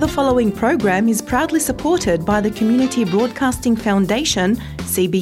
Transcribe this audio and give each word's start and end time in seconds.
The 0.00 0.08
following 0.08 0.50
program 0.50 1.10
is 1.10 1.20
proudly 1.20 1.60
supported 1.60 2.24
by 2.24 2.40
the 2.40 2.50
Community 2.50 3.04
Broadcasting 3.04 3.76
Foundation, 3.76 4.56
cbf.com.au. 4.78 5.20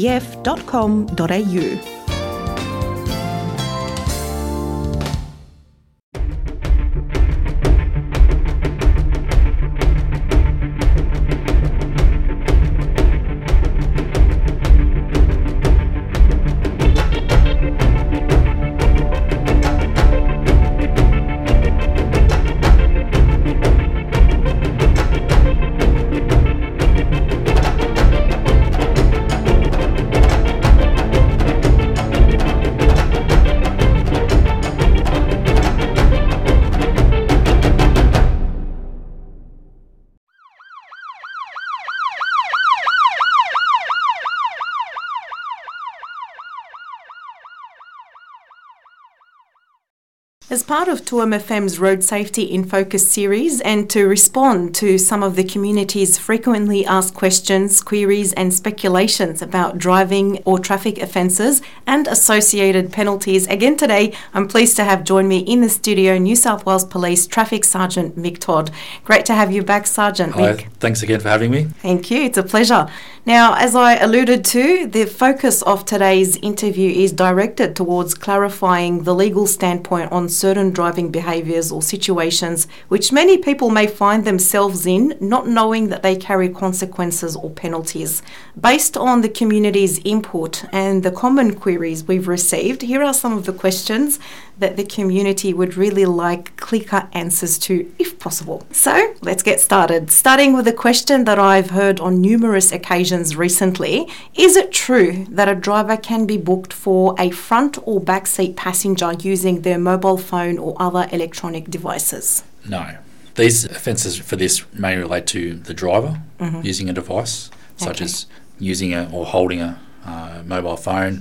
As 50.50 50.62
part 50.62 50.88
of 50.88 51.04
2MFM's 51.04 51.78
Road 51.78 52.02
Safety 52.02 52.44
in 52.44 52.64
Focus 52.64 53.06
series, 53.06 53.60
and 53.60 53.90
to 53.90 54.06
respond 54.06 54.74
to 54.76 54.96
some 54.96 55.22
of 55.22 55.36
the 55.36 55.44
community's 55.44 56.16
frequently 56.16 56.86
asked 56.86 57.12
questions, 57.12 57.82
queries, 57.82 58.32
and 58.32 58.54
speculations 58.54 59.42
about 59.42 59.76
driving 59.76 60.42
or 60.46 60.58
traffic 60.58 60.96
offences 61.02 61.60
and 61.86 62.08
associated 62.08 62.90
penalties, 62.94 63.46
again 63.48 63.76
today 63.76 64.14
I'm 64.32 64.48
pleased 64.48 64.76
to 64.76 64.84
have 64.84 65.04
joined 65.04 65.28
me 65.28 65.40
in 65.40 65.60
the 65.60 65.68
studio 65.68 66.16
New 66.16 66.34
South 66.34 66.64
Wales 66.64 66.86
Police 66.86 67.26
Traffic 67.26 67.62
Sergeant 67.62 68.16
Mick 68.16 68.38
Todd. 68.38 68.70
Great 69.04 69.26
to 69.26 69.34
have 69.34 69.52
you 69.52 69.62
back, 69.62 69.86
Sergeant 69.86 70.32
Hi, 70.32 70.54
Mick. 70.54 70.68
thanks 70.80 71.02
again 71.02 71.20
for 71.20 71.28
having 71.28 71.50
me. 71.50 71.64
Thank 71.64 72.10
you, 72.10 72.22
it's 72.22 72.38
a 72.38 72.42
pleasure. 72.42 72.88
Now, 73.26 73.52
as 73.56 73.74
I 73.74 73.96
alluded 73.96 74.46
to, 74.46 74.86
the 74.86 75.04
focus 75.04 75.60
of 75.60 75.84
today's 75.84 76.38
interview 76.38 76.90
is 76.90 77.12
directed 77.12 77.76
towards 77.76 78.14
clarifying 78.14 79.02
the 79.02 79.14
legal 79.14 79.46
standpoint 79.46 80.10
on 80.10 80.30
certain 80.38 80.70
driving 80.70 81.10
behaviours 81.10 81.72
or 81.72 81.82
situations 81.82 82.66
which 82.88 83.12
many 83.12 83.36
people 83.38 83.70
may 83.70 83.86
find 83.86 84.24
themselves 84.24 84.86
in, 84.86 85.16
not 85.20 85.46
knowing 85.46 85.88
that 85.88 86.02
they 86.02 86.16
carry 86.16 86.48
consequences 86.48 87.36
or 87.36 87.50
penalties. 87.50 88.22
Based 88.58 88.96
on 88.96 89.20
the 89.20 89.28
community's 89.28 89.98
input 90.04 90.64
and 90.72 91.02
the 91.02 91.10
common 91.10 91.54
queries 91.54 92.04
we've 92.04 92.28
received, 92.28 92.82
here 92.82 93.02
are 93.02 93.14
some 93.14 93.36
of 93.36 93.44
the 93.44 93.52
questions 93.52 94.18
that 94.58 94.76
the 94.76 94.84
community 94.84 95.54
would 95.54 95.76
really 95.76 96.04
like 96.04 96.56
cut 96.56 97.08
answers 97.12 97.58
to, 97.58 97.90
if 97.98 98.18
possible. 98.18 98.66
So 98.72 99.14
let's 99.22 99.42
get 99.42 99.60
started. 99.60 100.10
Starting 100.10 100.52
with 100.52 100.66
a 100.66 100.72
question 100.72 101.24
that 101.24 101.38
I've 101.38 101.70
heard 101.70 102.00
on 102.00 102.20
numerous 102.20 102.72
occasions 102.72 103.36
recently 103.36 104.08
Is 104.34 104.56
it 104.56 104.72
true 104.72 105.26
that 105.30 105.48
a 105.48 105.54
driver 105.54 105.96
can 105.96 106.26
be 106.26 106.36
booked 106.36 106.72
for 106.72 107.14
a 107.18 107.30
front 107.30 107.78
or 107.84 108.00
back 108.00 108.26
seat 108.26 108.56
passenger 108.56 109.12
using 109.20 109.62
their 109.62 109.78
mobile 109.78 110.18
phone 110.28 110.58
or 110.58 110.76
other 110.78 111.08
electronic 111.12 111.64
devices? 111.70 112.44
No. 112.68 112.98
These 113.34 113.64
offences 113.66 114.16
for 114.16 114.36
this 114.36 114.64
may 114.74 114.96
relate 114.96 115.26
to 115.28 115.54
the 115.54 115.74
driver 115.74 116.20
using 116.62 116.88
a 116.90 116.92
device, 116.92 117.50
such 117.76 117.96
Okay. 117.96 118.04
as 118.04 118.26
using 118.58 118.92
a, 118.92 119.08
or 119.12 119.24
holding 119.26 119.60
a 119.60 119.78
uh, 120.04 120.42
mobile 120.44 120.76
phone, 120.76 121.14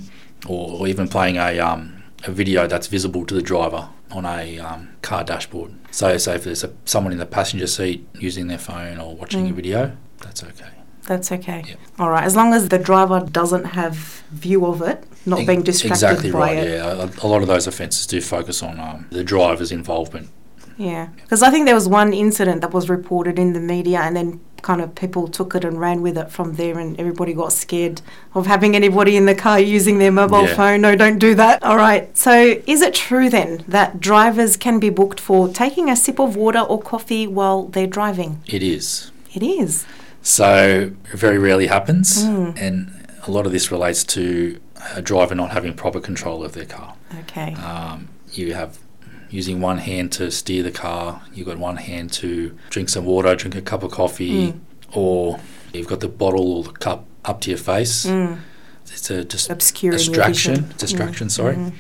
or, 0.48 0.80
or 0.80 0.88
even 0.88 1.08
playing 1.08 1.38
a, 1.38 1.60
um, 1.60 2.04
a 2.24 2.32
video 2.32 2.68
that's 2.68 2.88
visible 2.88 3.26
to 3.26 3.36
the 3.36 3.42
driver 3.42 3.90
on 4.12 4.26
a 4.26 4.58
um, 4.60 4.90
car 5.02 5.24
dashboard. 5.24 5.72
So, 5.92 6.18
so 6.18 6.34
if 6.34 6.44
there's 6.44 6.64
a, 6.64 6.72
someone 6.86 7.14
in 7.14 7.20
the 7.20 7.26
passenger 7.26 7.68
seat 7.68 8.08
using 8.20 8.48
their 8.48 8.58
phone 8.58 8.98
or 9.00 9.16
watching 9.16 9.50
a 9.50 9.54
video, 9.54 9.96
that's 10.20 10.44
okay. 10.44 10.72
That's 11.04 11.32
okay. 11.32 11.64
Yeah. 11.68 11.76
All 12.00 12.10
right, 12.10 12.24
as 12.24 12.36
long 12.36 12.54
as 12.54 12.70
the 12.70 12.80
driver 12.80 13.20
doesn't 13.20 13.66
have 13.66 13.96
view 14.32 14.66
of 14.66 14.82
it, 14.82 15.04
not 15.28 15.46
being 15.46 15.62
distracted 15.62 15.94
exactly 16.06 16.32
by 16.32 16.40
right. 16.40 16.58
it. 16.58 16.70
Yeah, 16.70 16.94
a, 17.04 17.26
a 17.26 17.28
lot 17.28 17.42
of 17.42 17.48
those 17.48 17.68
offences 17.68 18.08
do 18.08 18.22
focus 18.22 18.64
on 18.64 18.80
um, 18.80 19.06
the 19.12 19.24
driver's 19.24 19.72
involvement. 19.72 20.30
Yeah, 20.78 21.08
because 21.16 21.42
I 21.42 21.50
think 21.50 21.66
there 21.66 21.74
was 21.76 21.88
one 21.88 22.14
incident 22.14 22.62
that 22.62 22.72
was 22.72 22.88
reported 22.88 23.40
in 23.40 23.54
the 23.54 23.60
media, 23.60 24.00
and 24.02 24.16
then 24.16 24.40
kind 24.62 24.80
of 24.82 24.94
people 24.96 25.28
took 25.28 25.56
it 25.56 25.64
and 25.64 25.80
ran 25.80 26.02
with 26.02 26.18
it 26.18 26.30
from 26.32 26.54
there, 26.54 26.78
and 26.78 27.00
everybody 27.00 27.34
got 27.34 27.52
scared 27.52 28.02
of 28.36 28.46
having 28.46 28.76
anybody 28.76 29.18
in 29.18 29.26
the 29.26 29.34
car 29.36 29.60
using 29.60 29.98
their 29.98 30.12
mobile 30.12 30.44
Yeah. 30.44 30.56
phone. 30.56 30.82
No, 30.82 30.96
don't 30.96 31.18
do 31.18 31.34
that. 31.36 31.64
All 31.64 31.78
right. 31.78 32.16
So, 32.16 32.62
is 32.68 32.82
it 32.82 32.94
true 32.94 33.28
then 33.30 33.64
that 33.68 34.00
drivers 34.00 34.56
can 34.56 34.80
be 34.80 34.90
booked 34.92 35.20
for 35.20 35.48
taking 35.48 35.90
a 35.90 35.96
sip 35.96 36.20
of 36.20 36.36
water 36.36 36.60
or 36.60 36.80
coffee 36.80 37.26
while 37.26 37.64
they're 37.66 37.88
driving? 37.88 38.42
It 38.46 38.62
is. 38.62 39.12
It 39.34 39.42
is. 39.44 39.86
So 40.22 40.92
it 41.12 41.18
very 41.18 41.38
rarely 41.40 41.68
happens, 41.68 42.24
Hmm. 42.24 42.52
and 42.58 42.92
a 43.26 43.32
lot 43.32 43.46
of 43.46 43.52
this 43.52 43.72
relates 43.72 44.04
to 44.06 44.60
a 44.94 45.02
driver 45.02 45.36
not 45.36 45.52
having 45.52 45.74
proper 45.74 46.00
control 46.00 46.44
of 46.44 46.54
their 46.54 46.66
car. 46.66 46.96
Okay. 47.22 47.54
Um, 47.56 48.10
you 48.32 48.54
have 48.54 48.80
using 49.30 49.60
one 49.60 49.78
hand 49.80 50.12
to 50.14 50.32
steer 50.32 50.64
the 50.64 50.72
car, 50.72 51.22
you've 51.34 51.48
got 51.48 51.58
one 51.58 51.78
hand 51.78 52.12
to 52.14 52.58
drink 52.70 52.88
some 52.90 53.04
water, 53.06 53.36
drink 53.36 53.56
a 53.56 53.62
cup 53.62 53.84
of 53.84 53.92
coffee, 53.92 54.54
Mm. 54.54 54.60
or 54.94 55.40
you've 55.74 55.88
got 55.88 56.00
the 56.00 56.08
bottle 56.08 56.54
or 56.54 56.64
the 56.64 56.72
cup 56.72 57.06
up 57.26 57.42
to 57.42 57.50
your 57.50 57.58
face. 57.60 58.06
Mm. 58.06 58.38
It's 58.90 59.10
a 59.10 59.26
just 59.26 59.50
Obscuring 59.50 59.98
distraction. 59.98 60.74
Distraction, 60.78 61.28
Mm, 61.28 61.32
sorry. 61.32 61.56
mhm. 61.56 61.74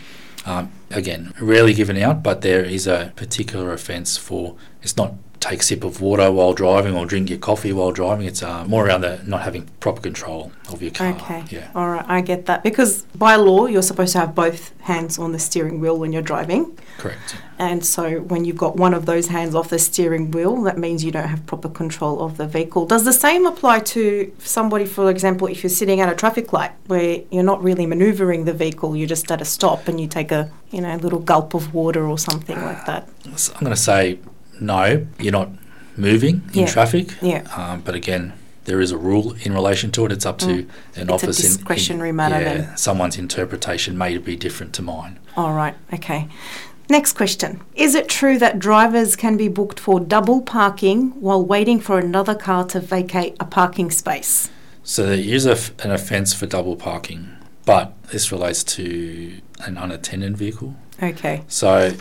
Um, 0.45 0.71
again, 0.91 1.33
rarely 1.39 1.73
given 1.73 1.97
out, 1.97 2.21
but 2.23 2.41
there 2.41 2.63
is 2.63 2.85
a 2.87 3.11
particular 3.15 3.71
offence 3.73 4.17
for 4.17 4.55
it's 4.81 4.95
not 4.97 5.13
take 5.49 5.61
a 5.61 5.63
sip 5.63 5.83
of 5.83 6.01
water 6.01 6.31
while 6.31 6.53
driving 6.53 6.95
or 6.95 7.05
drink 7.05 7.29
your 7.29 7.39
coffee 7.39 7.71
while 7.73 7.91
driving. 7.91 8.25
It's 8.27 8.43
uh, 8.43 8.65
more 8.65 8.87
around 8.87 9.01
the 9.01 9.21
not 9.25 9.43
having 9.43 9.67
proper 9.79 10.01
control 10.01 10.51
of 10.69 10.81
your 10.81 10.91
car. 10.91 11.13
Okay. 11.13 11.43
Yeah. 11.49 11.71
All 11.73 11.89
right, 11.89 12.05
I 12.07 12.21
get 12.21 12.45
that. 12.47 12.63
Because 12.63 13.03
by 13.15 13.35
law, 13.35 13.67
you're 13.67 13.81
supposed 13.81 14.13
to 14.13 14.19
have 14.19 14.35
both 14.35 14.77
hands 14.81 15.17
on 15.17 15.31
the 15.31 15.39
steering 15.39 15.79
wheel 15.79 15.97
when 15.97 16.11
you're 16.11 16.21
driving. 16.21 16.77
Correct. 16.97 17.37
And 17.59 17.83
so 17.85 18.19
when 18.19 18.45
you've 18.45 18.57
got 18.57 18.75
one 18.75 18.93
of 18.93 19.05
those 19.05 19.27
hands 19.27 19.55
off 19.55 19.69
the 19.69 19.79
steering 19.79 20.31
wheel, 20.31 20.61
that 20.63 20.77
means 20.77 21.03
you 21.03 21.11
don't 21.11 21.27
have 21.27 21.45
proper 21.45 21.69
control 21.69 22.21
of 22.21 22.37
the 22.37 22.47
vehicle. 22.47 22.85
Does 22.85 23.03
the 23.03 23.13
same 23.13 23.45
apply 23.45 23.79
to 23.79 24.31
somebody, 24.39 24.85
for 24.85 25.09
example, 25.09 25.47
if 25.47 25.63
you're 25.63 25.69
sitting 25.69 25.99
at 25.99 26.09
a 26.11 26.15
traffic 26.15 26.53
light 26.53 26.71
where 26.85 27.21
you're 27.31 27.43
not 27.43 27.63
really 27.63 27.85
maneuvering 27.85 28.45
the 28.45 28.53
vehicle, 28.53 28.95
you're 28.95 29.07
just 29.07 29.31
at 29.31 29.41
a 29.41 29.45
stop 29.45 29.87
and 29.87 29.99
you 29.99 30.07
take 30.07 30.31
a, 30.31 30.51
you 30.71 30.81
know, 30.81 30.95
little 30.97 31.19
gulp 31.19 31.53
of 31.53 31.73
water 31.73 32.07
or 32.07 32.19
something 32.19 32.61
like 32.61 32.85
that? 32.85 33.07
I'm 33.25 33.59
going 33.59 33.75
to 33.75 33.75
say 33.75 34.19
no. 34.59 35.05
You're 35.19 35.31
not 35.31 35.49
moving 35.95 36.41
in 36.53 36.61
Yeah. 36.61 36.65
traffic. 36.67 37.13
Yeah. 37.21 37.41
Um, 37.55 37.81
but 37.83 37.95
again, 37.95 38.33
there 38.65 38.81
is 38.81 38.91
a 38.91 38.97
rule 38.97 39.35
in 39.43 39.53
relation 39.53 39.91
to 39.91 40.05
it. 40.05 40.11
It's 40.11 40.25
up 40.25 40.37
to 40.39 40.45
Mm. 40.47 40.59
an 40.59 40.67
It's 40.95 41.09
a 41.09 41.13
office. 41.13 41.39
in- 41.39 41.45
in- 41.45 41.51
discretionary 41.57 42.11
matter 42.11 42.39
Yeah, 42.39 42.53
then. 42.53 42.77
someone's 42.77 43.17
interpretation 43.17 43.97
may 43.97 44.17
be 44.17 44.35
different 44.35 44.73
to 44.73 44.81
mine. 44.81 45.19
All 45.35 45.53
right, 45.53 45.75
okay. 45.93 46.27
Next 46.89 47.13
question. 47.13 47.59
Is 47.75 47.95
it 47.95 48.07
true 48.07 48.37
that 48.39 48.59
drivers 48.59 49.15
can 49.15 49.35
be 49.37 49.47
booked 49.49 49.79
for 49.79 49.99
double 49.99 50.41
parking 50.41 51.11
while 51.19 51.43
waiting 51.43 51.79
for 51.79 51.97
another 51.99 52.33
car 52.35 52.63
to 52.65 52.79
vacate 52.79 53.35
a 53.39 53.45
parking 53.45 53.91
space? 53.91 54.49
So 54.83 55.05
there 55.05 55.17
is 55.17 55.45
a 55.45 55.51
f 55.51 55.71
an 55.83 55.91
offence 55.91 56.33
for 56.33 56.45
double 56.45 56.77
parking, 56.77 57.27
but 57.65 57.93
this 58.11 58.31
relates 58.31 58.63
to 58.75 59.33
an 59.65 59.77
unattended 59.77 60.37
vehicle. 60.37 60.75
Okay. 61.03 61.41
So, 61.49 61.91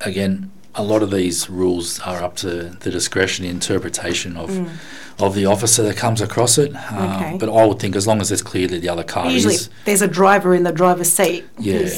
again, 0.00 0.50
a 0.76 0.82
lot 0.82 1.02
of 1.02 1.10
these 1.10 1.48
rules 1.48 2.00
are 2.00 2.22
up 2.22 2.36
to 2.36 2.48
the 2.80 2.90
discretion 2.90 3.44
and 3.44 3.54
interpretation 3.54 4.36
of 4.36 4.50
Mm. 4.50 4.68
of 5.20 5.34
the 5.36 5.46
officer 5.46 5.82
that 5.84 5.96
comes 5.96 6.20
across 6.20 6.58
it. 6.58 6.74
Um, 6.90 6.98
Okay. 7.16 7.36
But 7.38 7.48
I 7.48 7.64
would 7.64 7.78
think 7.78 7.94
as 7.94 8.04
long 8.06 8.20
as 8.20 8.32
it's 8.32 8.42
clear 8.42 8.66
that 8.66 8.80
the 8.82 8.88
other 8.88 9.04
car 9.04 9.30
Usually, 9.30 9.54
is, 9.54 9.68
there's 9.84 10.02
a 10.02 10.08
driver 10.08 10.54
in 10.54 10.64
the 10.64 10.72
driver's 10.72 11.12
seat 11.12 11.44
Yeah. 11.58 11.88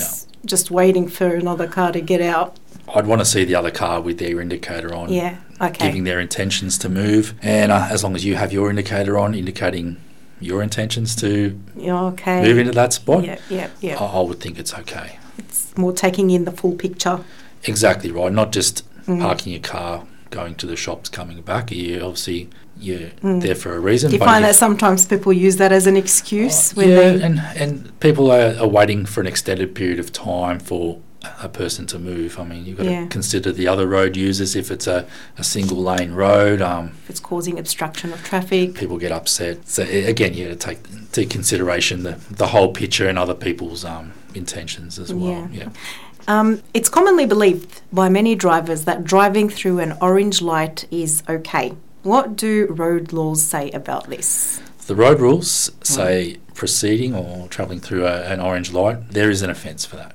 just 0.44 0.70
waiting 0.70 1.08
for 1.08 1.28
another 1.34 1.66
car 1.66 1.92
to 1.92 2.00
get 2.02 2.20
out. 2.20 2.56
I'd 2.94 3.06
want 3.06 3.20
to 3.20 3.24
see 3.24 3.44
the 3.44 3.54
other 3.54 3.70
car 3.70 4.00
with 4.02 4.18
their 4.18 4.40
indicator 4.40 4.94
on, 4.94 5.10
Yeah, 5.10 5.36
okay. 5.60 5.86
giving 5.86 6.04
their 6.04 6.20
intentions 6.20 6.76
to 6.78 6.88
move. 6.90 7.34
And 7.42 7.72
uh, 7.72 7.88
as 7.90 8.04
long 8.04 8.14
as 8.14 8.24
you 8.24 8.34
have 8.36 8.52
your 8.52 8.68
indicator 8.68 9.16
on, 9.18 9.34
indicating 9.34 9.96
your 10.38 10.62
intentions 10.62 11.16
to 11.16 11.58
Yeah, 11.76 12.02
okay. 12.12 12.42
move 12.42 12.58
into 12.58 12.72
that 12.72 12.92
spot, 12.92 13.24
Yeah, 13.24 13.38
yeah, 13.48 13.68
yeah. 13.80 13.96
I, 13.98 14.04
I 14.04 14.20
would 14.20 14.40
think 14.40 14.58
it's 14.58 14.74
okay. 14.74 15.18
It's 15.38 15.74
more 15.76 15.92
taking 15.94 16.30
in 16.30 16.44
the 16.44 16.52
full 16.52 16.72
picture. 16.72 17.20
Exactly 17.66 18.10
right. 18.10 18.32
Not 18.32 18.52
just 18.52 18.82
Mm. 19.06 19.20
parking 19.20 19.52
your 19.52 19.62
car, 19.62 20.02
going 20.30 20.56
to 20.56 20.66
the 20.66 20.74
shops, 20.76 21.08
coming 21.08 21.40
back. 21.40 21.70
You 21.70 22.00
obviously 22.00 22.48
you're 22.78 23.10
Mm. 23.22 23.40
there 23.40 23.54
for 23.54 23.74
a 23.74 23.78
reason. 23.80 24.10
Do 24.10 24.16
you 24.16 24.24
find 24.24 24.44
that 24.44 24.54
sometimes 24.56 25.06
people 25.06 25.32
use 25.32 25.56
that 25.56 25.72
as 25.72 25.86
an 25.86 25.96
excuse 25.96 26.72
Uh, 26.72 26.74
when 26.76 26.88
yeah, 26.88 26.96
they? 26.96 27.22
and 27.22 27.40
and 27.56 28.00
people 28.00 28.30
are, 28.30 28.54
are 28.58 28.66
waiting 28.68 29.06
for 29.06 29.20
an 29.20 29.26
extended 29.26 29.74
period 29.74 29.98
of 30.00 30.12
time 30.12 30.58
for 30.58 30.98
a 31.42 31.48
person 31.48 31.86
to 31.86 31.98
move. 31.98 32.38
I 32.38 32.44
mean, 32.44 32.66
you've 32.66 32.76
got 32.78 32.86
Yeah. 32.86 33.00
to 33.02 33.06
consider 33.08 33.50
the 33.50 33.66
other 33.66 33.86
road 33.86 34.16
users. 34.16 34.54
If 34.54 34.70
it's 34.70 34.86
a, 34.86 35.06
a 35.38 35.42
single 35.44 35.78
lane 35.82 36.12
road, 36.12 36.60
um, 36.62 36.92
If 37.04 37.10
it's 37.10 37.20
causing 37.20 37.58
obstruction 37.58 38.12
of 38.12 38.22
traffic. 38.22 38.74
people 38.74 38.96
get 38.98 39.10
upset. 39.12 39.68
So 39.68 39.82
again, 39.84 40.34
you 40.34 40.48
have 40.48 40.58
to 40.58 40.66
take 40.66 40.78
into 40.92 41.24
consideration 41.26 42.02
the, 42.04 42.16
the 42.30 42.48
whole 42.48 42.68
picture 42.72 43.08
and 43.08 43.18
other 43.18 43.34
people's 43.34 43.84
um, 43.84 44.12
intentions 44.34 44.98
as 44.98 45.12
well. 45.12 45.30
Yeah. 45.30 45.46
Yeah. 45.52 45.68
Um, 46.28 46.62
it's 46.74 46.88
commonly 46.88 47.26
believed 47.26 47.82
by 47.92 48.08
many 48.08 48.34
drivers 48.34 48.84
that 48.84 49.04
driving 49.04 49.48
through 49.48 49.78
an 49.78 49.96
orange 50.00 50.42
light 50.42 50.86
is 50.90 51.22
okay. 51.28 51.74
What 52.02 52.36
do 52.36 52.66
road 52.66 53.12
laws 53.12 53.42
say 53.42 53.70
about 53.70 54.08
this? 54.10 54.60
The 54.86 54.96
road 54.96 55.20
rules 55.20 55.70
say 55.82 56.38
proceeding 56.54 57.14
or 57.14 57.48
travelling 57.48 57.80
through 57.80 58.06
a, 58.06 58.22
an 58.22 58.40
orange 58.40 58.72
light, 58.72 59.10
there 59.10 59.30
is 59.30 59.42
an 59.42 59.50
offence 59.50 59.84
for 59.84 59.96
that. 59.96 60.14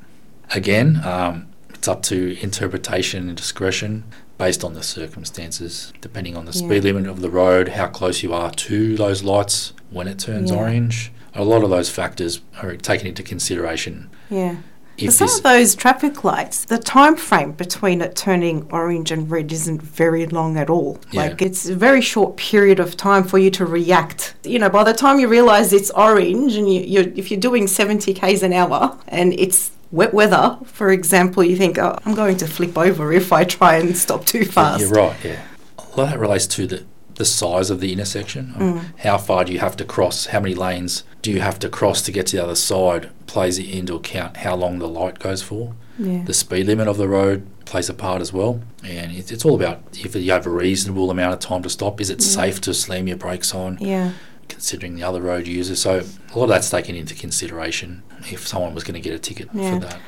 Again, 0.53 1.01
um, 1.03 1.47
it's 1.69 1.87
up 1.87 2.01
to 2.03 2.37
interpretation 2.41 3.27
and 3.27 3.37
discretion 3.37 4.03
based 4.37 4.63
on 4.63 4.73
the 4.73 4.83
circumstances, 4.83 5.93
depending 6.01 6.35
on 6.35 6.45
the 6.45 6.51
Yeah. 6.51 6.65
speed 6.65 6.83
limit 6.83 7.07
of 7.07 7.21
the 7.21 7.29
road, 7.29 7.69
how 7.69 7.87
close 7.87 8.23
you 8.23 8.33
are 8.33 8.51
to 8.51 8.95
those 8.97 9.23
lights 9.23 9.73
when 9.91 10.07
it 10.07 10.19
turns 10.19 10.51
Yeah. 10.51 10.57
orange. 10.57 11.11
A 11.35 11.43
lot 11.43 11.63
of 11.63 11.69
those 11.69 11.89
factors 11.89 12.41
are 12.61 12.75
taken 12.75 13.07
into 13.07 13.23
consideration. 13.23 14.09
Yeah. 14.29 14.55
If 14.97 15.13
some 15.13 15.29
of 15.29 15.43
those 15.43 15.73
traffic 15.75 16.23
lights, 16.23 16.65
the 16.65 16.77
time 16.77 17.15
frame 17.15 17.53
between 17.53 18.01
it 18.01 18.15
turning 18.15 18.67
orange 18.71 19.11
and 19.11 19.29
red 19.29 19.51
isn't 19.51 19.81
very 19.81 20.27
long 20.27 20.57
at 20.57 20.69
all. 20.69 20.99
Yeah. 21.11 21.21
Like 21.21 21.41
it's 21.41 21.67
a 21.67 21.75
very 21.75 22.01
short 22.01 22.37
period 22.37 22.79
of 22.79 22.97
time 22.97 23.23
for 23.23 23.39
you 23.39 23.49
to 23.51 23.65
react. 23.65 24.35
You 24.43 24.59
know, 24.59 24.69
by 24.69 24.83
the 24.83 24.93
time 24.93 25.19
you 25.19 25.27
realise 25.27 25.73
it's 25.73 25.89
orange, 25.91 26.55
and 26.55 26.71
you, 26.71 26.81
you're, 26.81 27.07
if 27.15 27.31
you're 27.31 27.39
doing 27.39 27.67
70 27.67 28.13
k's 28.13 28.43
an 28.43 28.53
hour 28.53 28.97
and 29.07 29.33
it's 29.33 29.71
wet 29.91 30.13
weather, 30.13 30.57
for 30.65 30.91
example, 30.91 31.43
you 31.43 31.55
think, 31.55 31.77
oh, 31.77 31.97
I'm 32.05 32.15
going 32.15 32.37
to 32.37 32.47
flip 32.47 32.77
over 32.77 33.11
if 33.11 33.33
I 33.33 33.43
try 33.43 33.75
and 33.75 33.97
stop 33.97 34.25
too 34.25 34.45
fast. 34.45 34.81
You're 34.81 34.89
right, 34.89 35.15
yeah. 35.23 35.43
A 35.77 35.81
lot 35.81 35.99
of 35.99 36.09
that 36.11 36.19
relates 36.19 36.47
to 36.47 36.67
the, 36.67 36.85
the 37.21 37.25
size 37.25 37.69
of 37.69 37.79
the 37.81 37.93
intersection. 37.93 38.51
Mm. 38.57 38.99
How 39.01 39.19
far 39.19 39.45
do 39.45 39.53
you 39.53 39.59
have 39.59 39.77
to 39.77 39.85
cross? 39.85 40.25
How 40.27 40.39
many 40.39 40.55
lanes 40.55 41.03
do 41.21 41.29
you 41.31 41.39
have 41.39 41.59
to 41.59 41.69
cross 41.69 42.01
to 42.01 42.11
get 42.11 42.25
to 42.27 42.37
the 42.37 42.43
other 42.43 42.55
side? 42.55 43.11
Plays 43.27 43.59
into 43.59 43.93
account 43.95 44.37
how 44.37 44.55
long 44.55 44.79
the 44.79 44.87
light 44.87 45.19
goes 45.19 45.43
for. 45.43 45.75
Yeah. 45.99 46.23
The 46.25 46.33
speed 46.33 46.65
limit 46.65 46.87
of 46.87 46.97
the 46.97 47.07
road 47.07 47.45
plays 47.65 47.89
a 47.89 47.93
part 47.93 48.21
as 48.21 48.33
well. 48.33 48.61
And 48.83 49.11
it's, 49.11 49.31
it's 49.31 49.45
all 49.45 49.53
about 49.53 49.83
if 49.93 50.15
you 50.15 50.31
have 50.31 50.47
a 50.47 50.49
reasonable 50.49 51.11
amount 51.11 51.33
of 51.35 51.39
time 51.39 51.61
to 51.61 51.69
stop. 51.69 52.01
Is 52.01 52.09
it 52.09 52.21
Yeah. 52.21 52.27
safe 52.27 52.59
to 52.61 52.73
slam 52.73 53.07
your 53.07 53.17
brakes 53.17 53.53
on, 53.53 53.77
Yeah. 53.79 54.13
considering 54.47 54.95
the 54.95 55.03
other 55.03 55.21
road 55.21 55.45
users? 55.45 55.79
So 55.79 55.99
a 56.33 56.35
lot 56.39 56.45
of 56.45 56.49
that's 56.49 56.71
taken 56.71 56.95
into 56.95 57.13
consideration 57.13 58.01
if 58.31 58.47
someone 58.47 58.73
was 58.73 58.83
going 58.83 58.95
to 58.99 59.07
get 59.07 59.13
a 59.13 59.19
ticket 59.19 59.49
Yeah. 59.53 59.75
for 59.75 59.79
that. 59.85 59.99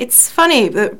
It's 0.00 0.30
funny 0.30 0.66
that 0.70 0.96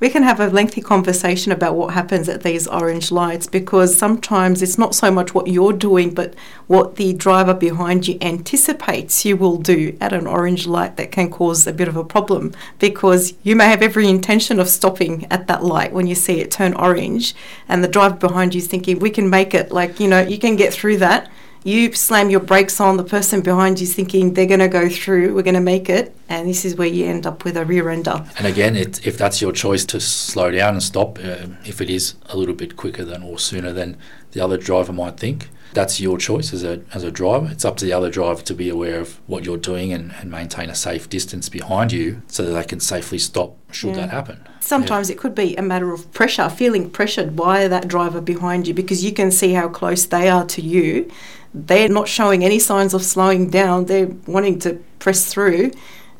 we 0.00 0.08
can 0.08 0.22
have 0.22 0.40
a 0.40 0.46
lengthy 0.46 0.80
conversation 0.80 1.52
about 1.52 1.76
what 1.76 1.92
happens 1.92 2.26
at 2.26 2.42
these 2.42 2.66
orange 2.66 3.12
lights 3.12 3.46
because 3.46 3.98
sometimes 3.98 4.62
it's 4.62 4.78
not 4.78 4.94
so 4.94 5.10
much 5.10 5.34
what 5.34 5.46
you're 5.46 5.74
doing, 5.74 6.14
but 6.14 6.32
what 6.66 6.96
the 6.96 7.12
driver 7.12 7.52
behind 7.52 8.08
you 8.08 8.16
anticipates 8.22 9.26
you 9.26 9.36
will 9.36 9.58
do 9.58 9.94
at 10.00 10.14
an 10.14 10.26
orange 10.26 10.66
light 10.66 10.96
that 10.96 11.12
can 11.12 11.30
cause 11.30 11.66
a 11.66 11.72
bit 11.74 11.86
of 11.86 11.98
a 11.98 12.02
problem 12.04 12.54
because 12.78 13.34
you 13.42 13.54
may 13.54 13.66
have 13.66 13.82
every 13.82 14.08
intention 14.08 14.58
of 14.58 14.70
stopping 14.70 15.26
at 15.30 15.46
that 15.48 15.62
light 15.62 15.92
when 15.92 16.06
you 16.06 16.14
see 16.14 16.40
it 16.40 16.50
turn 16.50 16.72
orange, 16.72 17.34
and 17.68 17.84
the 17.84 17.88
driver 17.88 18.16
behind 18.16 18.54
you 18.54 18.58
is 18.60 18.66
thinking, 18.66 19.00
We 19.00 19.10
can 19.10 19.28
make 19.28 19.52
it, 19.52 19.70
like, 19.70 20.00
you 20.00 20.08
know, 20.08 20.22
you 20.22 20.38
can 20.38 20.56
get 20.56 20.72
through 20.72 20.96
that 20.96 21.30
you 21.64 21.92
slam 21.94 22.30
your 22.30 22.40
brakes 22.40 22.78
on, 22.80 22.96
the 22.98 23.04
person 23.04 23.40
behind 23.40 23.80
you's 23.80 23.94
thinking 23.94 24.34
they're 24.34 24.46
going 24.46 24.60
to 24.60 24.68
go 24.68 24.88
through, 24.88 25.34
we're 25.34 25.42
going 25.42 25.54
to 25.54 25.60
make 25.60 25.88
it, 25.88 26.14
and 26.28 26.48
this 26.48 26.64
is 26.64 26.76
where 26.76 26.86
you 26.86 27.06
end 27.06 27.26
up 27.26 27.44
with 27.44 27.56
a 27.56 27.64
rear 27.64 27.88
ender. 27.88 28.24
And 28.38 28.46
again, 28.46 28.76
it, 28.76 29.06
if 29.06 29.16
that's 29.16 29.40
your 29.40 29.50
choice 29.52 29.84
to 29.86 30.00
slow 30.00 30.50
down 30.50 30.74
and 30.74 30.82
stop, 30.82 31.18
uh, 31.18 31.46
if 31.64 31.80
it 31.80 31.88
is 31.90 32.14
a 32.26 32.36
little 32.36 32.54
bit 32.54 32.76
quicker 32.76 33.04
than 33.04 33.22
or 33.22 33.38
sooner 33.38 33.72
than 33.72 33.96
the 34.32 34.40
other 34.40 34.58
driver 34.58 34.92
might 34.92 35.16
think, 35.16 35.48
that's 35.72 36.00
your 36.00 36.18
choice 36.18 36.52
as 36.52 36.62
a, 36.62 36.82
as 36.92 37.02
a 37.02 37.10
driver. 37.10 37.48
It's 37.50 37.64
up 37.64 37.76
to 37.78 37.84
the 37.84 37.92
other 37.92 38.08
driver 38.08 38.42
to 38.42 38.54
be 38.54 38.68
aware 38.68 39.00
of 39.00 39.18
what 39.26 39.44
you're 39.44 39.56
doing 39.56 39.92
and, 39.92 40.12
and 40.20 40.30
maintain 40.30 40.70
a 40.70 40.74
safe 40.74 41.08
distance 41.08 41.48
behind 41.48 41.90
you 41.90 42.22
so 42.28 42.44
that 42.44 42.52
they 42.52 42.64
can 42.64 42.78
safely 42.78 43.18
stop 43.18 43.56
should 43.72 43.90
Yeah. 43.96 44.02
that 44.02 44.10
happen. 44.10 44.38
Sometimes 44.60 45.10
it 45.10 45.18
could 45.18 45.34
be 45.34 45.56
a 45.56 45.62
matter 45.62 45.92
of 45.92 46.12
pressure, 46.12 46.48
feeling 46.48 46.90
pressured 46.90 47.34
by 47.34 47.66
that 47.66 47.88
driver 47.88 48.20
behind 48.20 48.68
you 48.68 48.74
because 48.74 49.02
you 49.04 49.12
can 49.12 49.32
see 49.32 49.54
how 49.54 49.68
close 49.68 50.06
they 50.06 50.28
are 50.28 50.44
to 50.46 50.62
you. 50.62 51.10
They're 51.54 51.88
not 51.88 52.08
showing 52.08 52.44
any 52.44 52.58
signs 52.58 52.94
of 52.94 53.02
slowing 53.02 53.48
down, 53.50 53.86
they're 53.86 54.08
wanting 54.26 54.58
to 54.60 54.82
press 54.98 55.32
through. 55.32 55.70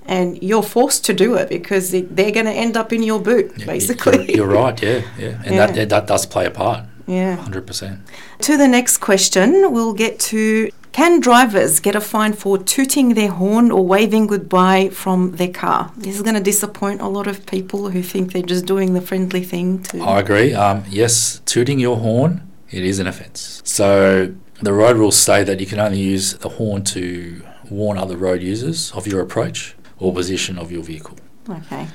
And 0.06 0.42
you're 0.42 0.62
forced 0.62 1.06
to 1.06 1.14
do 1.14 1.34
it 1.34 1.48
because 1.48 1.94
it, 1.94 2.14
they're 2.14 2.30
going 2.30 2.44
to 2.44 2.52
end 2.52 2.76
up 2.76 2.92
in 2.92 3.02
your 3.02 3.20
boot, 3.20 3.52
Yeah, 3.56 3.64
basically. 3.64 4.26
You're, 4.26 4.36
you're 4.36 4.46
right, 4.46 4.80
yeah, 4.82 5.02
yeah. 5.18 5.42
And 5.46 5.54
Yeah. 5.54 5.66
That, 5.66 5.88
that 5.88 6.06
does 6.06 6.26
play 6.26 6.44
a 6.44 6.50
part, 6.50 6.84
Yeah. 7.06 7.38
100%. 7.38 8.00
To 8.40 8.56
the 8.58 8.68
next 8.68 8.98
question, 8.98 9.72
we'll 9.72 9.94
get 9.94 10.20
to 10.20 10.70
can 10.94 11.18
drivers 11.18 11.80
get 11.80 11.96
a 11.96 12.00
fine 12.00 12.34
for 12.34 12.56
tooting 12.56 13.14
their 13.14 13.30
horn 13.30 13.72
or 13.72 13.84
waving 13.84 14.28
goodbye 14.28 14.90
from 14.90 15.32
their 15.32 15.48
car? 15.48 15.90
This 15.96 16.14
is 16.14 16.22
going 16.22 16.36
to 16.36 16.40
disappoint 16.40 17.00
a 17.00 17.08
lot 17.08 17.26
of 17.26 17.46
people 17.46 17.90
who 17.90 18.00
think 18.00 18.32
they're 18.32 18.42
just 18.42 18.64
doing 18.64 18.94
the 18.94 19.00
friendly 19.00 19.42
thing 19.42 19.82
to. 19.84 20.00
I 20.02 20.20
agree. 20.20 20.54
Um, 20.54 20.84
yes, 20.88 21.40
tooting 21.46 21.80
your 21.80 21.96
horn, 21.96 22.48
it 22.70 22.84
is 22.84 23.00
an 23.00 23.08
offence. 23.08 23.60
So 23.64 24.34
the 24.62 24.72
road 24.72 24.96
rules 24.96 25.16
say 25.16 25.44
that 25.44 25.60
you 25.60 25.66
can 25.66 25.78
only 25.80 26.00
use 26.00 26.34
the 26.34 26.48
horn 26.48 26.84
to 26.84 27.42
warn 27.70 27.98
other 27.98 28.16
road 28.16 28.42
users 28.42 28.92
of 28.92 29.06
your 29.06 29.20
approach 29.20 29.74
or 29.98 30.12
position 30.12 30.58
of 30.58 30.70
your 30.70 30.82
vehicle. 30.82 31.16
Okay. 31.48 31.86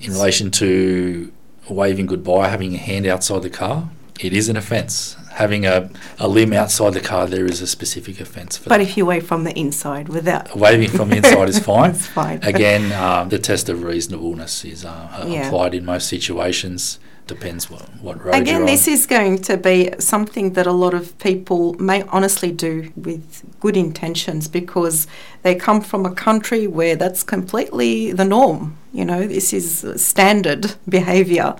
In 0.00 0.12
relation 0.12 0.50
to 0.52 1.32
waving 1.68 2.06
goodbye, 2.06 2.48
having 2.48 2.74
a 2.74 2.78
hand 2.78 3.06
outside 3.06 3.42
the 3.42 3.50
car, 3.50 3.90
it 4.20 4.32
is 4.32 4.48
an 4.48 4.56
offence. 4.56 5.16
Having 5.32 5.66
a, 5.66 5.90
a 6.18 6.28
limb 6.28 6.52
outside 6.54 6.94
the 6.94 7.00
car, 7.00 7.26
there 7.26 7.44
is 7.44 7.60
a 7.60 7.66
specific 7.66 8.20
offence 8.20 8.56
for 8.56 8.70
But 8.70 8.78
that. 8.78 8.88
if 8.88 8.96
you 8.96 9.04
wave 9.04 9.26
from 9.26 9.44
the 9.44 9.52
inside 9.58 10.08
without. 10.08 10.56
Waving 10.64 10.88
from 10.88 11.10
the 11.10 11.16
inside 11.18 11.48
is 11.50 11.58
fine. 11.72 11.90
It's 11.90 12.06
fine. 12.06 12.38
Again, 12.42 12.92
um, 12.92 13.28
the 13.28 13.38
test 13.38 13.68
of 13.68 13.82
reasonableness 13.82 14.64
is 14.64 14.84
uh, 14.86 15.24
Yeah. 15.28 15.46
applied 15.48 15.74
in 15.74 15.84
most 15.84 16.08
situations. 16.08 16.98
Depends 17.26 17.68
what, 17.68 17.82
what 18.00 18.24
road 18.24 18.36
Again, 18.36 18.66
this 18.66 18.86
is 18.86 19.04
going 19.04 19.38
to 19.42 19.56
be 19.56 19.90
something 19.98 20.52
that 20.52 20.66
a 20.66 20.72
lot 20.72 20.94
of 20.94 21.18
people 21.18 21.74
may 21.74 22.02
honestly 22.04 22.52
do 22.52 22.92
with 22.94 23.42
good 23.58 23.76
intentions 23.76 24.46
because 24.46 25.08
they 25.42 25.56
come 25.56 25.80
from 25.80 26.06
a 26.06 26.14
country 26.14 26.68
where 26.68 26.94
that's 26.94 27.24
completely 27.24 28.12
the 28.12 28.24
norm. 28.24 28.78
You 28.92 29.04
know, 29.04 29.26
this 29.26 29.52
is 29.52 29.84
standard 30.00 30.76
behaviour. 30.88 31.56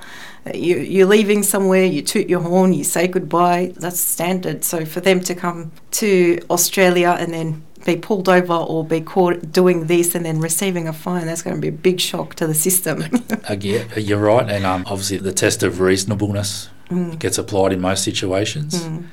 You, 0.55 0.77
you're 0.77 1.09
leaving 1.09 1.43
somewhere, 1.43 1.85
you 1.85 2.01
toot 2.01 2.29
your 2.29 2.43
horn, 2.43 2.73
you 2.73 2.85
say 2.85 3.09
goodbye, 3.09 3.73
that's 3.77 3.99
standard. 3.99 4.63
So 4.63 4.85
for 4.85 5.01
them 5.01 5.19
to 5.23 5.35
come 5.35 5.73
to 5.93 6.39
Australia 6.49 7.17
and 7.19 7.35
then 7.35 7.66
be 7.85 7.97
pulled 7.97 8.29
over 8.29 8.55
or 8.55 8.85
be 8.85 9.01
caught 9.01 9.53
doing 9.53 9.87
this 9.87 10.15
and 10.15 10.25
then 10.25 10.41
receiving 10.41 10.89
a 10.89 10.93
fine, 10.93 11.27
that's 11.27 11.43
going 11.43 11.57
to 11.57 11.61
be 11.63 11.69
a 11.69 11.73
big 11.73 12.01
shock 12.01 12.35
to 12.37 12.47
the 12.47 12.55
system. 12.55 13.05
Again, 13.49 13.89
you're 13.97 14.21
right, 14.21 14.49
and 14.49 14.65
um, 14.65 14.85
obviously 14.87 15.19
the 15.19 15.33
test 15.33 15.63
of 15.63 15.81
reasonableness 15.81 16.71
Mm. 16.91 17.19
gets 17.19 17.37
applied 17.37 17.73
in 17.73 17.81
most 17.81 18.05
situations. 18.05 18.85
Mm. 18.85 19.07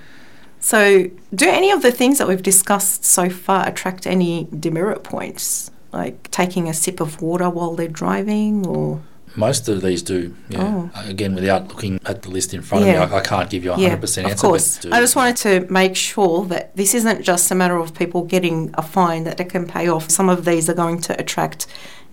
So, 0.59 1.09
do 1.33 1.49
any 1.49 1.71
of 1.71 1.81
the 1.81 1.91
things 1.91 2.19
that 2.19 2.27
we've 2.27 2.43
discussed 2.43 3.03
so 3.03 3.31
far 3.31 3.67
attract 3.67 4.05
any 4.05 4.47
demerit 4.57 5.03
points? 5.03 5.71
Like 5.91 6.29
taking 6.29 6.69
a 6.69 6.73
sip 6.75 6.99
of 6.99 7.19
water 7.21 7.49
while 7.49 7.73
they're 7.75 7.87
driving, 7.87 8.65
or 8.67 9.01
Most 9.35 9.67
of 9.67 9.81
these 9.81 10.03
do. 10.03 10.35
Yeah. 10.49 10.61
Oh. 10.93 11.09
Again, 11.09 11.33
without 11.33 11.67
looking 11.67 11.99
at 12.05 12.21
the 12.21 12.29
list 12.29 12.53
in 12.53 12.61
front 12.61 12.85
Yeah. 12.85 13.03
of 13.03 13.09
me, 13.09 13.15
I, 13.15 13.19
I 13.19 13.23
can't 13.23 13.49
give 13.49 13.63
you 13.63 13.71
a 13.71 13.75
hundred 13.75 14.01
percent 14.01 14.25
of 14.25 14.31
answer. 14.31 14.47
course. 14.47 14.77
But 14.77 14.83
do. 14.83 14.95
I 14.95 14.99
just 15.01 15.15
wanted 15.15 15.37
to 15.37 15.71
make 15.71 15.95
sure 15.95 16.45
that 16.45 16.75
this 16.75 16.93
isn't 16.93 17.23
just 17.23 17.49
a 17.49 17.55
matter 17.55 17.77
of 17.77 17.93
people 17.95 18.23
getting 18.23 18.69
a 18.75 18.83
fine 18.83 19.23
that 19.23 19.37
they 19.37 19.45
can 19.45 19.65
pay 19.67 19.87
off. 19.87 20.09
Some 20.11 20.29
of 20.29 20.45
these 20.45 20.69
are 20.69 20.75
going 20.75 21.01
to 21.01 21.19
attract 21.19 21.65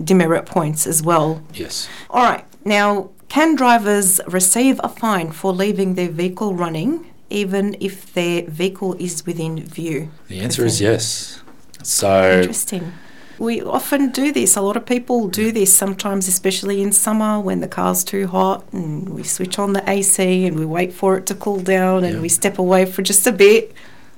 demerit 0.02 0.46
points 0.46 0.86
as 0.86 1.02
well. 1.02 1.42
Yes. 1.52 1.88
All 2.08 2.22
right, 2.24 2.44
now 2.64 3.10
can 3.28 3.54
drivers 3.54 4.20
receive 4.26 4.80
a 4.82 4.88
fine 4.88 5.30
for 5.30 5.52
leaving 5.52 5.94
their 5.94 6.08
vehicle 6.08 6.54
running, 6.54 7.12
even 7.28 7.76
if 7.80 8.12
their 8.14 8.42
vehicle 8.48 8.94
is 8.98 9.24
within 9.26 9.62
view? 9.64 10.10
The 10.28 10.40
answer 10.40 10.64
is 10.64 10.80
yes. 10.80 11.42
So 11.82 12.38
Interesting. 12.40 12.92
We 13.40 13.62
often 13.62 14.10
do 14.10 14.32
this. 14.32 14.54
A 14.54 14.60
lot 14.60 14.76
of 14.76 14.84
people 14.84 15.26
do 15.26 15.50
this 15.50 15.72
sometimes, 15.74 16.28
especially 16.28 16.82
in 16.82 16.92
summer 16.92 17.40
when 17.40 17.60
the 17.60 17.68
car's 17.68 18.04
too 18.04 18.26
hot 18.26 18.70
and 18.70 19.08
we 19.08 19.22
switch 19.22 19.58
on 19.58 19.72
the 19.72 19.82
AC 19.90 20.44
and 20.46 20.58
we 20.58 20.66
wait 20.66 20.92
for 20.92 21.16
it 21.16 21.24
to 21.26 21.34
cool 21.34 21.58
down 21.60 22.04
and 22.04 22.16
Yeah. 22.16 22.20
we 22.20 22.28
step 22.28 22.58
away 22.58 22.84
for 22.84 23.00
just 23.00 23.26
a 23.26 23.32
bit. 23.32 23.72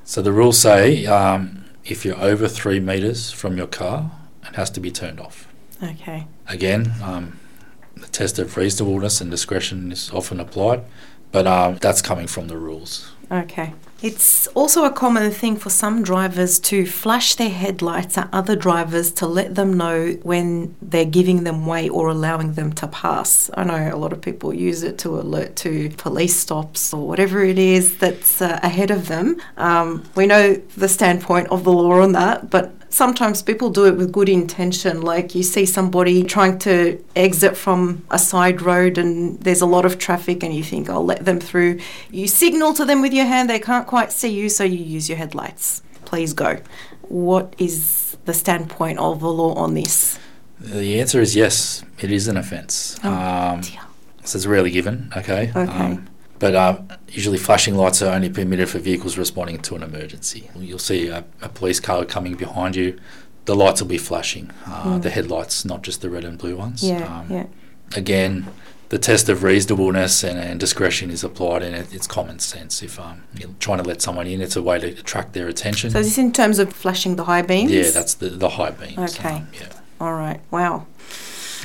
So 0.04 0.22
the 0.22 0.32
rules 0.32 0.58
say 0.58 1.06
um, 1.06 1.64
if 1.84 2.04
you're 2.04 2.20
over 2.20 2.48
three 2.48 2.80
meters 2.80 3.30
from 3.30 3.56
your 3.56 3.68
car, 3.68 4.10
it 4.48 4.56
has 4.56 4.70
to 4.70 4.80
be 4.80 4.90
turned 4.90 5.20
off. 5.20 5.46
Okay. 5.80 6.26
Again, 6.48 6.92
um, 7.00 7.38
the 7.96 8.08
test 8.08 8.40
of 8.40 8.56
reasonableness 8.56 9.20
and 9.20 9.30
discretion 9.30 9.92
is 9.92 10.10
often 10.10 10.40
applied, 10.40 10.82
but 11.30 11.46
um, 11.46 11.76
that's 11.80 12.02
coming 12.02 12.26
from 12.26 12.48
the 12.48 12.56
rules. 12.56 13.12
Okay. 13.30 13.72
It's 14.02 14.48
also 14.48 14.84
a 14.84 14.90
common 14.90 15.30
thing 15.30 15.54
for 15.56 15.70
some 15.70 16.02
drivers 16.02 16.58
to 16.60 16.84
flash 16.84 17.36
their 17.36 17.50
headlights 17.50 18.18
at 18.18 18.28
other 18.32 18.56
drivers 18.56 19.12
to 19.12 19.28
let 19.28 19.54
them 19.54 19.74
know 19.74 20.14
when 20.24 20.74
they're 20.82 21.04
giving 21.04 21.44
them 21.44 21.66
way 21.66 21.88
or 21.88 22.08
allowing 22.08 22.54
them 22.54 22.72
to 22.74 22.88
pass. 22.88 23.48
I 23.54 23.62
know 23.62 23.94
a 23.94 23.96
lot 23.96 24.12
of 24.12 24.20
people 24.20 24.52
use 24.52 24.82
it 24.82 24.98
to 24.98 25.20
alert 25.20 25.54
to 25.56 25.90
police 25.98 26.34
stops 26.34 26.92
or 26.92 27.06
whatever 27.06 27.44
it 27.44 27.60
is 27.60 27.98
that's 27.98 28.42
uh, 28.42 28.58
ahead 28.64 28.90
of 28.90 29.06
them. 29.06 29.40
Um, 29.56 30.02
we 30.16 30.26
know 30.26 30.54
the 30.76 30.88
standpoint 30.88 31.46
of 31.48 31.62
the 31.62 31.72
law 31.72 32.02
on 32.02 32.10
that, 32.12 32.50
but 32.50 32.74
sometimes 32.92 33.42
people 33.42 33.70
do 33.70 33.86
it 33.86 33.96
with 33.96 34.12
good 34.12 34.28
intention. 34.28 35.00
Like 35.02 35.34
you 35.34 35.42
see 35.42 35.66
somebody 35.66 36.22
trying 36.22 36.58
to 36.60 37.02
exit 37.16 37.56
from 37.56 38.04
a 38.10 38.18
side 38.18 38.62
road 38.62 38.98
and 38.98 39.40
there's 39.40 39.62
a 39.62 39.66
lot 39.66 39.84
of 39.84 39.98
traffic, 39.98 40.42
and 40.42 40.54
you 40.54 40.62
think, 40.62 40.88
I'll 40.88 41.04
let 41.04 41.24
them 41.24 41.40
through. 41.40 41.80
You 42.10 42.28
signal 42.28 42.74
to 42.74 42.84
them 42.84 43.00
with 43.00 43.12
your 43.12 43.24
hand, 43.24 43.50
they 43.50 43.58
can't 43.58 43.86
quite 43.86 44.12
see 44.12 44.28
you, 44.28 44.48
so 44.48 44.62
you 44.62 44.78
use 44.78 45.08
your 45.08 45.18
headlights. 45.18 45.82
Please 46.04 46.32
go. 46.34 46.58
What 47.08 47.54
is 47.58 48.16
the 48.24 48.34
standpoint 48.34 48.98
of 48.98 49.20
the 49.20 49.32
law 49.32 49.54
on 49.54 49.74
this? 49.74 50.18
The 50.60 51.00
answer 51.00 51.20
is 51.20 51.34
yes, 51.34 51.84
it 51.98 52.12
is 52.12 52.28
an 52.28 52.36
offence. 52.36 52.98
Oh, 53.02 53.12
um, 53.12 53.62
so 54.24 54.36
it's 54.36 54.46
rarely 54.46 54.70
given, 54.70 55.10
okay? 55.16 55.50
Okay. 55.50 55.72
Um, 55.72 56.08
but 56.42 56.56
um, 56.56 56.88
usually 57.08 57.38
flashing 57.38 57.76
lights 57.76 58.02
are 58.02 58.12
only 58.12 58.28
permitted 58.28 58.68
for 58.68 58.80
vehicles 58.80 59.16
responding 59.16 59.60
to 59.60 59.76
an 59.76 59.82
emergency. 59.84 60.50
You'll 60.56 60.80
see 60.80 61.06
a, 61.06 61.24
a 61.40 61.48
police 61.48 61.78
car 61.78 62.04
coming 62.04 62.34
behind 62.34 62.74
you, 62.74 62.98
the 63.44 63.54
lights 63.54 63.80
will 63.80 63.88
be 63.88 63.96
flashing, 63.96 64.50
uh, 64.66 64.98
the 64.98 65.10
headlights, 65.10 65.64
not 65.64 65.82
just 65.82 66.02
the 66.02 66.10
red 66.10 66.24
and 66.24 66.36
blue 66.36 66.56
ones. 66.56 66.82
Yeah, 66.82 67.20
Um, 67.20 67.26
yeah. 67.30 67.46
Again, 67.94 68.48
the 68.88 68.98
test 68.98 69.28
of 69.28 69.44
reasonableness 69.44 70.24
and, 70.24 70.36
and 70.36 70.58
discretion 70.58 71.10
is 71.10 71.22
applied, 71.22 71.62
and 71.62 71.76
it, 71.76 71.94
it's 71.94 72.08
common 72.08 72.40
sense. 72.40 72.82
If 72.82 72.98
um, 72.98 73.22
you're 73.38 73.50
trying 73.60 73.78
to 73.78 73.84
let 73.84 74.02
someone 74.02 74.26
in, 74.26 74.40
it's 74.40 74.56
a 74.56 74.62
way 74.62 74.80
to 74.80 74.88
attract 74.88 75.34
their 75.34 75.46
attention. 75.46 75.90
So, 75.90 76.00
is 76.00 76.06
this 76.08 76.18
in 76.18 76.32
terms 76.32 76.58
of 76.58 76.72
flashing 76.72 77.14
the 77.14 77.24
high 77.24 77.42
beams? 77.42 77.70
yeah, 77.70 77.90
that's 77.90 78.14
the, 78.14 78.30
the 78.30 78.48
high 78.48 78.72
beams. 78.72 79.16
Okay. 79.16 79.36
Um, 79.36 79.48
yeah. 79.54 79.68
All 80.00 80.14
right. 80.14 80.40
Wow. 80.50 80.86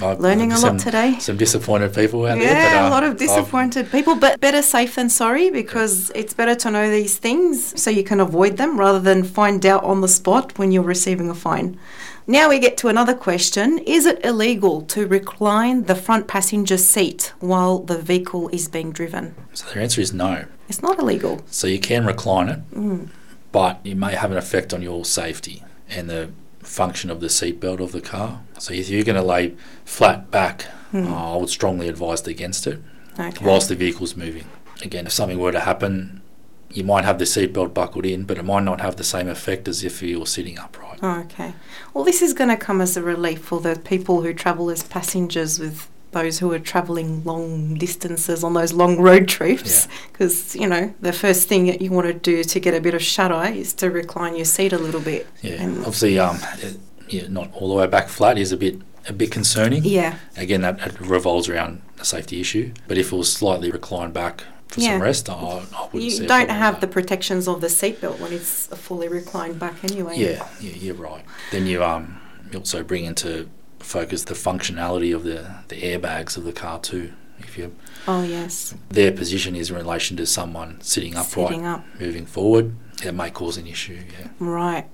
I- 0.01 0.13
Learning 0.13 0.51
a 0.51 0.59
lot 0.59 0.79
today. 0.79 1.17
Some 1.19 1.37
disappointed 1.37 1.93
people 1.93 2.25
out 2.25 2.37
there. 2.37 2.51
Yeah, 2.53 2.85
uh, 2.85 2.89
a 2.89 2.91
lot 2.91 3.03
of 3.03 3.11
I've- 3.11 3.25
disappointed 3.25 3.91
people, 3.91 4.15
but 4.15 4.39
better 4.39 4.61
safe 4.61 4.95
than 4.95 5.09
sorry 5.09 5.49
because 5.49 6.11
it's 6.15 6.33
better 6.33 6.55
to 6.55 6.71
know 6.71 6.89
these 6.89 7.17
things 7.17 7.79
so 7.81 7.89
you 7.89 8.03
can 8.03 8.19
avoid 8.19 8.57
them 8.57 8.79
rather 8.79 8.99
than 8.99 9.23
find 9.23 9.65
out 9.65 9.83
on 9.83 10.01
the 10.01 10.07
spot 10.07 10.57
when 10.59 10.71
you're 10.71 10.83
receiving 10.83 11.29
a 11.29 11.35
fine. 11.35 11.77
Now 12.29 12.49
we 12.49 12.59
get 12.59 12.75
to 12.77 12.89
another 12.89 13.13
question. 13.13 13.77
Is 13.79 14.05
it 14.05 14.19
illegal 14.23 14.81
to 14.83 15.07
recline 15.07 15.83
the 15.85 15.95
front 15.95 16.27
passenger 16.27 16.77
seat 16.77 17.31
while 17.39 17.79
the 17.79 17.97
vehicle 17.97 18.49
is 18.49 18.67
being 18.67 18.91
driven? 18.91 19.33
So 19.53 19.65
the 19.73 19.79
answer 19.79 20.01
is 20.01 20.13
no. 20.13 20.45
It's 20.67 20.81
not 20.81 20.99
illegal. 20.99 21.39
So 21.49 21.67
you 21.67 21.79
can 21.79 22.05
recline 22.05 22.49
it, 22.49 22.59
Mm. 22.75 23.07
but 23.53 23.79
it 23.85 23.95
may 23.95 24.13
have 24.13 24.31
an 24.31 24.37
effect 24.37 24.73
on 24.73 24.81
your 24.81 25.05
safety 25.05 25.63
and 25.89 26.09
the 26.09 26.29
function 26.67 27.09
of 27.09 27.21
the 27.21 27.27
seatbelt 27.27 27.79
of 27.79 27.91
the 27.91 28.01
car. 28.01 28.41
So 28.59 28.73
if 28.73 28.89
you're 28.89 29.03
going 29.03 29.15
to 29.15 29.21
lay 29.21 29.55
flat 29.85 30.29
back, 30.31 30.65
uh, 30.93 31.33
I 31.33 31.37
would 31.37 31.49
strongly 31.49 31.87
advise 31.89 32.25
against 32.27 32.67
it. 32.67 32.79
Okay. 33.19 33.43
whilst 33.43 33.69
the 33.69 33.75
vehicle's 33.75 34.15
moving. 34.15 34.45
Again, 34.83 35.07
if 35.07 35.11
something 35.11 35.39
were 35.39 35.51
to 35.51 35.61
happen, 35.61 36.21
you 36.71 36.83
might 36.83 37.03
have 37.03 37.17
the 37.17 37.25
seatbelt 37.25 37.73
buckled 37.73 38.05
in, 38.05 38.25
but 38.25 38.37
it 38.37 38.43
might 38.43 38.63
not 38.63 38.79
have 38.81 38.97
the 38.97 39.03
same 39.03 39.27
effect 39.27 39.67
as 39.67 39.83
if 39.83 40.03
you 40.03 40.19
were 40.19 40.25
sitting 40.27 40.59
upright. 40.59 40.99
Oh, 41.01 41.21
okay. 41.21 41.53
Well, 41.93 42.03
this 42.03 42.21
is 42.21 42.33
going 42.33 42.49
to 42.49 42.57
come 42.57 42.79
as 42.79 42.95
a 42.95 43.01
relief 43.01 43.39
for 43.39 43.59
the 43.59 43.75
people 43.75 44.21
who 44.21 44.33
travel 44.33 44.69
as 44.69 44.83
passengers 44.83 45.59
with 45.59 45.87
those 46.11 46.39
who 46.39 46.51
are 46.53 46.59
travelling 46.59 47.23
long 47.23 47.75
distances 47.75 48.43
on 48.43 48.53
those 48.53 48.73
long 48.73 48.99
road 48.99 49.27
trips. 49.27 49.87
Because, 50.11 50.55
you 50.55 50.67
know, 50.67 50.93
the 51.01 51.13
first 51.13 51.47
thing 51.47 51.65
that 51.67 51.81
you 51.81 51.91
want 51.91 52.07
to 52.07 52.13
do 52.13 52.43
to 52.43 52.59
get 52.59 52.73
a 52.73 52.81
bit 52.81 52.93
of 52.93 53.01
shut 53.03 53.31
eye 53.31 53.51
is 53.51 53.73
to 53.73 53.91
recline 53.91 54.35
your 54.35 54.45
seat 54.45 54.73
a 54.73 54.77
little 54.77 55.01
bit. 55.01 55.27
Yeah, 55.41 55.53
And- 55.61 55.77
obviously, 55.79 56.17
um, 56.19 56.39
it- 56.61 56.79
yeah, 57.09 57.27
not 57.29 57.51
all 57.53 57.69
the 57.69 57.75
way 57.75 57.87
back 57.87 58.09
flat 58.09 58.37
is 58.37 58.51
a 58.51 58.57
bit 58.57 58.81
a 59.09 59.13
bit 59.13 59.31
concerning. 59.31 59.85
Yeah. 59.85 60.15
Again, 60.35 60.59
that, 60.63 60.79
that 60.79 60.99
revolves 60.99 61.47
around 61.47 61.81
a 61.97 62.03
safety 62.03 62.41
issue. 62.41 62.73
But 62.89 62.97
if 62.97 63.13
it 63.13 63.15
was 63.15 63.31
slightly 63.31 63.71
reclined 63.71 64.13
back 64.13 64.43
for 64.67 64.81
Yeah. 64.81 64.95
some 64.95 65.01
rest, 65.01 65.29
I, 65.29 65.33
I 65.33 65.87
wouldn't 65.93 66.11
You 66.11 66.27
don't 66.27 66.49
have 66.49 66.73
that. 66.73 66.81
the 66.81 66.87
protections 66.87 67.47
of 67.47 67.61
the 67.61 67.67
seatbelt 67.67 68.19
when 68.19 68.33
it's 68.33 68.67
fully 68.67 69.07
reclined 69.07 69.59
back 69.59 69.75
anyway. 69.85 70.15
Yeah, 70.17 70.45
yeah, 70.59 70.73
you're 70.73 70.95
right. 70.95 71.23
Then 71.53 71.67
you 71.67 71.81
um 71.85 72.19
you 72.51 72.59
also 72.59 72.83
bring 72.83 73.05
into 73.05 73.47
focus 73.79 74.23
the 74.23 74.33
functionality 74.33 75.15
of 75.15 75.23
the, 75.23 75.55
the 75.67 75.81
airbags 75.81 76.37
of 76.37 76.43
the 76.43 76.53
car 76.53 76.79
too. 76.79 77.13
If 77.39 77.57
you 77.57 77.73
Oh, 78.07 78.23
yes. 78.23 78.73
their 78.89 79.11
position 79.11 79.55
is 79.55 79.69
in 79.69 79.75
relation 79.75 80.17
to 80.17 80.25
someone 80.25 80.81
sitting 80.81 81.15
upright, 81.15 81.49
Sitting 81.49 81.65
up. 81.65 81.85
moving 81.99 82.25
forward, 82.25 82.73
it 83.03 83.11
may 83.13 83.29
cause 83.29 83.57
an 83.57 83.67
issue. 83.67 83.99
Yeah. 84.19 84.29
Right. 84.39 84.87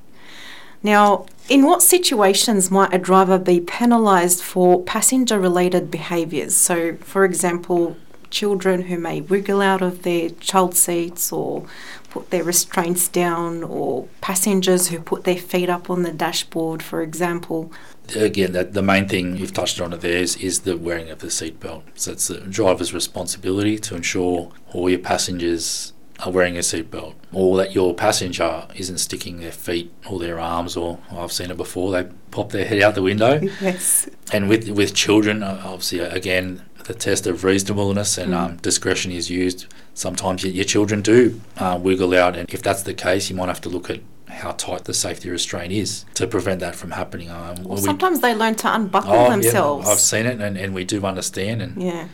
Now, 0.82 1.26
in 1.48 1.66
what 1.66 1.82
situations 1.82 2.70
might 2.70 2.94
a 2.94 2.98
driver 2.98 3.40
be 3.40 3.62
penalised 3.62 4.42
for 4.44 4.84
passenger 4.84 5.40
related 5.40 5.90
behaviours? 5.90 6.54
So, 6.56 6.96
for 6.98 7.24
example, 7.24 7.96
children 8.34 8.84
who 8.84 8.98
may 8.98 9.22
wriggle 9.22 9.62
out 9.62 9.82
of 9.82 10.02
their 10.02 10.30
child 10.30 10.76
seats 10.76 11.32
or 11.32 11.66
put 12.10 12.30
their 12.30 12.44
restraints 12.44 13.08
down, 13.08 13.64
or 13.64 14.08
passengers 14.22 14.90
who 14.90 15.00
put 15.00 15.24
their 15.24 15.38
feet 15.38 15.68
up 15.68 15.90
on 15.90 16.04
the 16.04 16.12
dashboard, 16.12 16.84
for 16.84 17.02
example. 17.02 17.72
Again, 18.16 18.52
that 18.52 18.74
the 18.74 18.84
main 18.84 19.08
thing 19.08 19.36
you've 19.36 19.54
touched 19.54 19.82
on 19.82 19.94
it 19.94 20.02
there 20.02 20.18
is, 20.18 20.36
is 20.36 20.60
the 20.60 20.78
wearing 20.78 21.10
of 21.10 21.20
the 21.20 21.28
seatbelt. 21.28 21.82
So 21.96 22.12
it's 22.12 22.28
the 22.28 22.42
driver's 22.42 22.94
responsibility 22.94 23.80
to 23.80 23.96
ensure 23.96 24.52
all 24.74 24.90
your 24.90 25.00
passengers 25.00 25.94
are 26.20 26.32
wearing 26.32 26.56
a 26.56 26.60
seatbelt, 26.60 27.16
or 27.32 27.58
that 27.58 27.74
your 27.74 27.96
passenger 27.96 28.68
isn't 28.76 29.00
sticking 29.00 29.40
their 29.40 29.52
feet 29.52 29.92
or 30.08 30.20
their 30.20 30.40
arms, 30.40 30.78
or 30.78 31.00
I've 31.12 31.32
seen 31.32 31.50
it 31.50 31.58
before. 31.58 31.92
They 31.92 32.08
pop 32.30 32.52
their 32.52 32.66
head 32.66 32.82
out 32.82 32.96
the 32.96 33.02
window. 33.02 33.42
Yes. 33.62 34.10
And 34.32 34.50
with 34.50 34.70
with 34.70 34.94
children, 34.94 35.42
uh, 35.42 35.62
obviously, 35.64 36.02
uh, 36.02 36.10
again, 36.10 36.62
the 36.86 36.94
test 36.94 37.28
of 37.28 37.44
reasonableness 37.44 38.18
and 38.18 38.34
Mm. 38.34 38.38
um, 38.40 38.58
discretion 38.58 39.12
is 39.12 39.30
used. 39.30 39.66
Sometimes 39.94 40.44
your, 40.44 40.52
your 40.54 40.66
children 40.66 41.02
do 41.02 41.40
uh, 41.58 41.80
wiggle 41.82 42.14
out, 42.14 42.36
and 42.36 42.50
if 42.54 42.62
that's 42.62 42.84
the 42.84 42.94
case, 42.94 43.30
you 43.30 43.36
might 43.36 43.48
have 43.48 43.62
to 43.62 43.70
look 43.70 43.90
at 43.90 44.00
how 44.28 44.52
tight 44.52 44.86
the 44.86 44.94
safety 44.94 45.30
restraint 45.30 45.72
is 45.72 46.06
to 46.16 46.26
prevent 46.28 46.60
that 46.60 46.76
from 46.76 46.92
happening. 46.92 47.30
Um, 47.30 47.64
Well, 47.64 47.76
we- 47.78 47.82
sometimes 47.82 48.20
they 48.22 48.34
learn 48.34 48.56
to 48.56 48.74
unbuckle 48.76 49.14
Oh, 49.14 49.30
themselves. 49.30 49.86
Yeah, 49.86 49.92
I've 49.94 50.00
seen 50.00 50.26
it, 50.26 50.42
and, 50.42 50.58
and 50.58 50.74
we 50.74 50.84
do 50.84 51.06
understand. 51.06 51.62
And 51.62 51.82
yeah, 51.82 52.08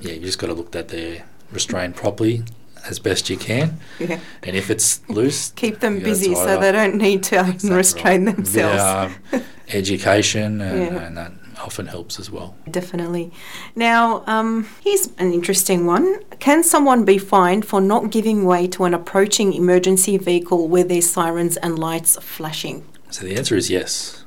yeah. 0.00 0.12
you 0.12 0.20
just 0.20 0.38
got 0.38 0.46
to 0.46 0.54
look 0.54 0.74
at 0.76 0.88
their 0.88 1.24
restrained 1.50 1.96
properly 1.96 2.44
as 2.88 2.98
best 2.98 3.28
you 3.28 3.36
can. 3.36 3.78
Yeah. 3.98 4.20
And 4.44 4.54
if 4.56 4.70
it's 4.70 5.00
loose, 5.08 5.52
Keep 5.56 5.80
them 5.80 5.98
busy 6.00 6.34
so 6.34 6.60
they 6.60 6.70
don't 6.72 6.96
need 6.96 7.22
to 7.24 7.40
Exactly 7.40 7.70
restrain 7.76 8.26
right. 8.26 8.36
themselves. 8.36 9.14
Yeah, 9.32 9.38
um, 9.38 9.42
education, 9.70 10.60
and, 10.60 10.80
Yeah. 10.94 11.02
and 11.02 11.16
that 11.16 11.32
often 11.64 11.86
helps 11.86 12.20
as 12.20 12.30
well. 12.30 12.54
Definitely. 12.70 13.32
Now, 13.74 14.22
um, 14.26 14.68
here's 14.82 15.06
an 15.18 15.32
interesting 15.32 15.86
one. 15.86 16.22
Can 16.38 16.62
someone 16.62 17.04
be 17.04 17.18
fined 17.18 17.64
for 17.66 17.80
not 17.80 18.10
giving 18.10 18.44
way 18.44 18.66
to 18.68 18.84
an 18.84 18.94
approaching 18.94 19.52
emergency 19.52 20.18
vehicle 20.18 20.68
with 20.68 20.88
their 20.88 21.02
sirens 21.02 21.56
and 21.56 21.78
lights 21.78 22.16
flashing? 22.20 22.84
So 23.10 23.24
the 23.24 23.36
answer 23.36 23.56
is 23.56 23.70
yes. 23.70 24.24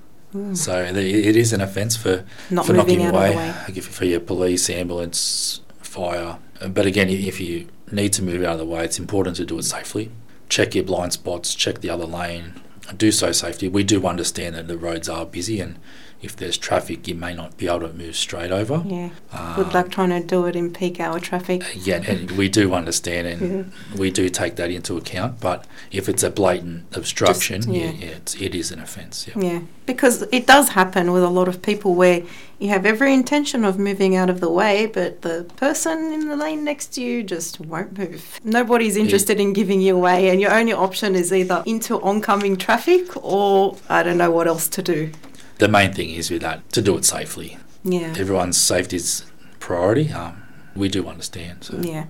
So 0.53 0.91
the, 0.91 1.27
it 1.29 1.36
is 1.36 1.53
an 1.53 1.62
offence 1.62 1.96
for. 1.96 2.25
Not 2.50 2.65
for 2.65 2.74
not 2.74 2.88
giving 2.88 3.06
out 3.06 3.15
of 3.15 3.22
way, 3.22 3.32
the 3.32 3.74
way. 3.74 3.82
For 3.82 4.06
your 4.06 4.20
police, 4.20 4.70
ambulance, 4.70 5.62
fire. 5.79 6.38
Uh, 6.62 6.67
But 6.67 6.86
again, 6.86 7.10
if 7.10 7.39
you 7.39 7.67
need 7.91 8.13
to 8.13 8.24
move 8.24 8.44
out 8.44 8.53
of 8.53 8.60
the 8.60 8.65
way, 8.65 8.84
it's 8.84 9.00
important 9.00 9.38
to 9.38 9.46
do 9.46 9.58
it 9.58 9.63
safely. 9.63 10.12
Check 10.50 10.75
your 10.75 10.84
blind 10.84 11.13
spots. 11.13 11.56
Check 11.56 11.79
the 11.82 11.89
other 11.89 12.06
lane. 12.06 12.53
Do 12.96 13.12
so 13.12 13.32
safely. 13.32 13.67
We 13.67 13.84
do 13.84 14.06
understand 14.06 14.56
that 14.56 14.67
the 14.67 14.77
roads 14.77 15.10
are 15.10 15.25
busy, 15.25 15.60
and 15.60 15.79
if 16.21 16.36
there's 16.36 16.57
traffic, 16.57 17.07
you 17.07 17.15
may 17.15 17.33
not 17.33 17.57
be 17.57 17.67
able 17.67 17.81
to 17.81 17.93
move 17.93 18.15
straight 18.15 18.51
over. 18.51 18.83
Yeah. 18.86 19.09
Um, 19.31 19.55
Good 19.55 19.74
luck 19.74 19.89
trying 19.91 20.09
to 20.09 20.19
do 20.25 20.45
it 20.45 20.55
in 20.55 20.74
peak 20.74 21.00
hour 21.00 21.19
traffic. 21.19 21.63
Yeah, 21.75 22.01
and 22.07 22.31
we 22.31 22.50
do 22.50 22.74
understand, 22.74 23.27
and 23.27 23.71
we 23.95 24.09
do 24.12 24.29
take 24.29 24.55
that 24.55 24.71
into 24.71 24.97
account. 24.97 25.39
But 25.39 25.65
if 25.91 26.09
it's 26.09 26.24
a 26.24 26.29
blatant 26.29 26.86
obstruction, 26.95 27.62
Just- 27.62 27.74
yeah, 27.74 27.91
yeah. 27.91 27.91
yeah, 27.91 28.12
it's, 28.15 28.36
it 28.41 28.55
is 28.55 28.71
an 28.71 28.79
offence. 28.79 29.27
Yeah. 29.27 29.33
Yeah, 29.39 29.59
because 29.86 30.24
it 30.31 30.47
does 30.47 30.69
happen 30.69 31.12
with 31.12 31.24
a 31.24 31.29
lot 31.29 31.47
of 31.47 31.62
people 31.62 31.93
where 31.93 32.24
you 32.59 32.69
have 32.69 32.88
every 32.88 33.13
intention 33.13 33.63
of 33.63 33.77
moving 33.77 34.15
out 34.15 34.31
of 34.31 34.39
the 34.39 34.50
way, 34.50 34.88
but 34.88 35.21
the 35.21 35.45
person 35.57 36.12
in 36.12 36.27
the 36.27 36.36
lane 36.36 36.63
next 36.63 36.88
to 36.95 37.01
you 37.01 37.21
just 37.21 37.59
won't 37.59 37.95
move. 37.95 38.39
Nobody's 38.43 38.97
interested 38.97 39.39
in 39.39 39.53
giving 39.53 39.79
you 39.79 39.95
away, 39.95 40.29
and 40.29 40.41
your 40.41 40.51
only 40.51 40.74
option 40.74 41.13
is 41.15 41.31
either 41.31 41.62
into 41.67 42.01
oncoming 42.01 42.57
traffic 42.57 43.15
or 43.24 43.77
I 43.89 44.01
don't 44.01 44.17
know 44.17 44.31
what 44.31 44.47
else 44.47 44.67
to 44.69 44.81
do. 44.81 45.12
The 45.59 45.67
main 45.67 45.93
thing 45.93 46.09
is 46.09 46.29
with 46.29 46.41
that 46.41 46.69
to 46.73 46.81
do 46.81 46.97
it 46.97 47.05
safely. 47.05 47.57
Yeah. 47.83 48.13
everyone's 48.17 48.57
safety 48.57 48.97
is 48.97 49.25
priority. 49.59 50.11
Um, 50.11 50.43
we 50.75 50.89
do 50.89 51.07
understand. 51.07 51.63
So. 51.63 51.77
Yeah. 51.81 52.05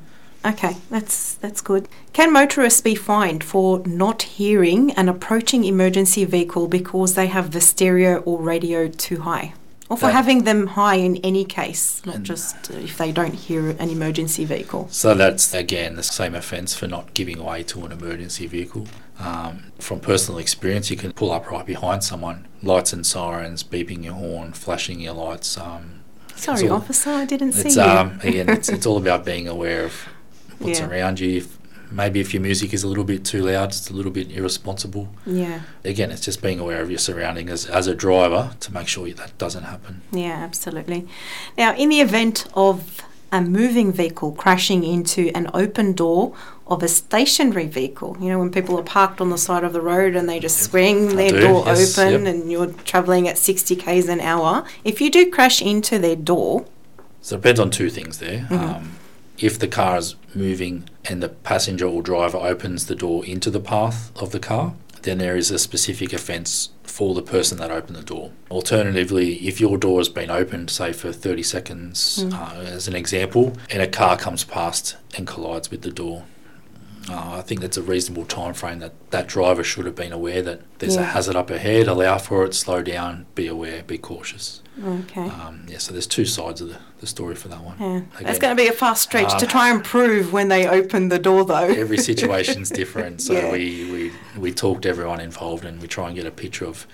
Okay, 0.46 0.77
that's 0.89 1.34
that's 1.36 1.62
good. 1.62 1.88
Can 2.13 2.32
motorists 2.32 2.82
be 2.82 2.96
fined 2.96 3.44
for 3.44 3.80
not 3.86 4.22
hearing 4.24 4.92
an 4.92 5.10
approaching 5.10 5.63
emergency 5.66 6.25
vehicle 6.25 6.68
because 6.68 7.16
they 7.16 7.27
have 7.27 7.51
the 7.51 7.62
stereo 7.62 8.20
or 8.20 8.42
radio 8.42 8.88
too 8.88 9.22
high? 9.22 9.54
Or 9.89 9.98
for 9.98 10.08
that- 10.08 10.13
having 10.13 10.44
them 10.44 10.68
high 10.68 10.96
in 10.96 11.18
any 11.18 11.46
case, 11.46 12.01
not 12.06 12.24
just 12.24 12.70
if 12.72 12.98
they 12.98 13.12
don't 13.12 13.34
hear 13.34 13.70
an 13.70 13.89
emergency 13.89 14.46
vehicle. 14.46 14.88
So 14.92 15.13
that's 15.13 15.54
again 15.54 15.96
the 15.96 16.04
same 16.04 16.36
offence 16.36 16.74
for 16.75 16.88
not 16.88 17.13
giving 17.13 17.44
way 17.44 17.63
to 17.63 17.86
an 17.86 17.92
emergency 17.92 18.48
vehicle. 18.48 18.88
Um, 19.20 19.72
from 19.80 20.00
personal 20.00 20.39
experience, 20.39 20.92
you 20.92 20.98
can 20.98 21.12
pull 21.13 21.32
up 21.32 21.50
right 21.50 21.66
behind 21.66 22.04
someone, 22.04 22.47
lights 22.64 22.94
and 22.94 23.06
sirens, 23.06 23.64
beeping 23.64 24.04
your 24.04 24.14
horn, 24.14 24.54
flashing 24.54 25.00
your 25.00 25.14
lights. 25.14 25.58
Um, 25.58 26.02
Sorry, 26.36 26.68
all- 26.70 26.78
officer, 26.78 27.10
I 27.12 27.26
didn't 27.26 27.54
see 27.54 27.70
you. 27.70 27.82
um, 27.82 28.20
again, 28.24 28.50
it's, 28.50 28.70
it's 28.70 28.86
all 28.86 28.98
about 28.98 29.26
being 29.26 29.48
aware 29.48 29.84
of 29.86 29.94
what's 30.60 30.80
Yeah. 30.80 30.88
around 30.90 31.20
you. 31.20 31.38
If, 31.38 31.58
maybe 31.92 32.20
if 32.20 32.34
your 32.34 32.42
music 32.44 32.74
is 32.74 32.84
a 32.84 32.88
little 32.88 33.04
bit 33.04 33.24
too 33.24 33.42
loud, 33.44 33.70
it's 33.70 33.90
a 33.90 33.94
little 33.94 34.12
bit 34.12 34.30
irresponsible. 34.32 35.08
yeah, 35.26 35.62
Again, 35.86 36.12
it's 36.12 36.22
just 36.26 36.42
being 36.42 36.60
aware 36.60 36.82
of 36.82 36.90
your 36.90 37.00
surroundings 37.00 37.50
as, 37.52 37.66
as 37.68 37.88
a 37.88 37.96
driver 37.96 38.52
to 38.60 38.74
make 38.74 38.88
sure 38.88 39.08
that 39.10 39.38
doesn't 39.38 39.64
happen. 39.64 40.02
yeah, 40.12 40.34
absolutely. 40.44 41.08
Now, 41.58 41.74
in 41.76 41.90
the 41.90 42.02
event 42.02 42.46
of 42.56 43.02
a 43.32 43.42
moving 43.42 43.92
vehicle 43.92 44.32
crashing 44.34 44.84
into 44.84 45.32
an 45.36 45.50
open 45.54 45.94
door 45.94 46.34
of 46.68 46.84
a 46.84 46.88
stationary 46.88 47.68
vehicle, 47.68 48.18
you 48.20 48.28
know, 48.30 48.40
when 48.40 48.52
people 48.52 48.78
are 48.78 48.84
parked 48.84 49.22
on 49.22 49.30
the 49.30 49.38
side 49.38 49.64
of 49.64 49.74
the 49.74 49.82
road 49.82 50.16
and 50.16 50.28
they 50.28 50.40
just 50.40 50.62
swing 50.62 51.16
their 51.16 51.32
do, 51.32 51.40
door 51.40 51.64
yes, 51.66 51.98
open 51.98 52.26
yep. 52.26 52.36
and 52.36 52.52
you're 52.52 52.68
travelling 52.84 53.28
at 53.28 53.38
60 53.38 53.76
k's 53.78 54.10
an 54.10 54.20
hour, 54.20 54.66
if 54.84 55.00
you 55.02 55.10
do 55.10 55.30
crash 55.32 55.62
into 55.62 55.98
their 55.98 56.16
door, 56.16 56.66
So 57.22 57.36
it 57.36 57.40
depends 57.42 57.60
on 57.60 57.72
two 57.72 57.90
things 57.90 58.20
there. 58.20 58.48
Mhm. 58.50 58.60
Um, 58.60 58.92
if 59.38 59.58
the 59.60 59.68
car 59.68 59.98
is 59.98 60.16
moving 60.36 60.84
and 61.06 61.22
the 61.24 61.30
passenger 61.30 61.86
or 61.88 62.02
driver 62.02 62.38
opens 62.38 62.86
the 62.88 62.96
door 62.96 63.26
into 63.26 63.50
the 63.50 63.60
path 63.60 64.12
of 64.16 64.32
the 64.32 64.40
car, 64.40 64.74
then 65.04 65.20
there 65.20 65.38
is 65.38 65.52
a 65.52 65.60
specific 65.60 66.12
offence 66.12 66.70
for 66.84 67.14
the 67.14 67.22
person 67.22 67.58
that 67.60 67.70
opened 67.72 67.96
the 67.96 68.02
door. 68.04 68.32
Alternatively, 68.52 69.36
if 69.48 69.62
your 69.62 69.78
door 69.78 70.00
has 70.00 70.10
been 70.10 70.30
opened, 70.30 70.70
say 70.70 70.92
for 70.92 71.12
30 71.14 71.44
seconds, 71.44 72.24
Mm. 72.26 72.34
uh, 72.34 72.60
as 72.62 72.88
an 72.88 72.96
example, 72.96 73.54
and 73.70 73.82
a 73.82 73.88
car 73.88 74.18
comes 74.18 74.44
past 74.44 74.96
and 75.16 75.26
collides 75.28 75.70
with 75.72 75.82
the 75.84 75.92
door, 75.92 76.24
uh, 77.10 77.38
I 77.38 77.42
think 77.42 77.62
that's 77.62 77.78
a 77.78 77.82
reasonable 77.82 78.26
time 78.26 78.54
frame 78.54 78.80
that 78.80 78.94
that 79.12 79.28
driver 79.28 79.64
should 79.64 79.86
have 79.86 79.96
been 79.96 80.12
aware 80.12 80.42
that 80.42 80.62
there's 80.80 80.96
a 80.98 81.04
hazard 81.04 81.36
up 81.36 81.50
ahead, 81.50 81.88
allow 81.88 82.18
for 82.18 82.44
it, 82.46 82.54
slow 82.54 82.82
down, 82.82 83.26
be 83.36 83.48
aware, 83.48 83.84
be 83.84 83.98
cautious. 83.98 84.62
okay. 84.84 85.22
Um, 85.30 85.66
yeah, 85.70 85.78
so 85.78 85.92
there's 85.94 86.06
two 86.08 86.26
sides 86.26 86.60
of 86.62 86.70
the, 86.70 86.78
the 87.00 87.08
story 87.08 87.36
for 87.36 87.48
that 87.48 87.62
one. 87.64 87.78
Yeah, 87.80 88.02
that's 88.22 88.38
Again, 88.38 88.42
going 88.42 88.58
to 88.58 88.64
be 88.64 88.68
a 88.68 88.74
fast 88.74 89.04
stretch 89.04 89.30
to 89.40 89.46
um, 89.46 89.52
try 89.52 89.70
and 89.70 89.84
prove 89.84 90.34
when 90.34 90.50
they 90.50 90.68
open 90.68 91.08
the 91.10 91.18
door, 91.20 91.46
though. 91.46 91.56
every 91.56 91.98
situation's 92.12 92.70
different, 92.70 93.22
so 93.22 93.34
Yeah. 93.34 93.52
we, 93.52 93.92
we 93.92 94.12
we 94.40 94.52
talk 94.52 94.82
to 94.82 94.90
everyone 94.90 95.20
involved 95.22 95.64
and 95.66 95.82
we 95.82 95.88
try 95.88 96.08
and 96.08 96.16
get 96.16 96.26
a 96.26 96.32
picture 96.32 96.66
of 96.66 96.86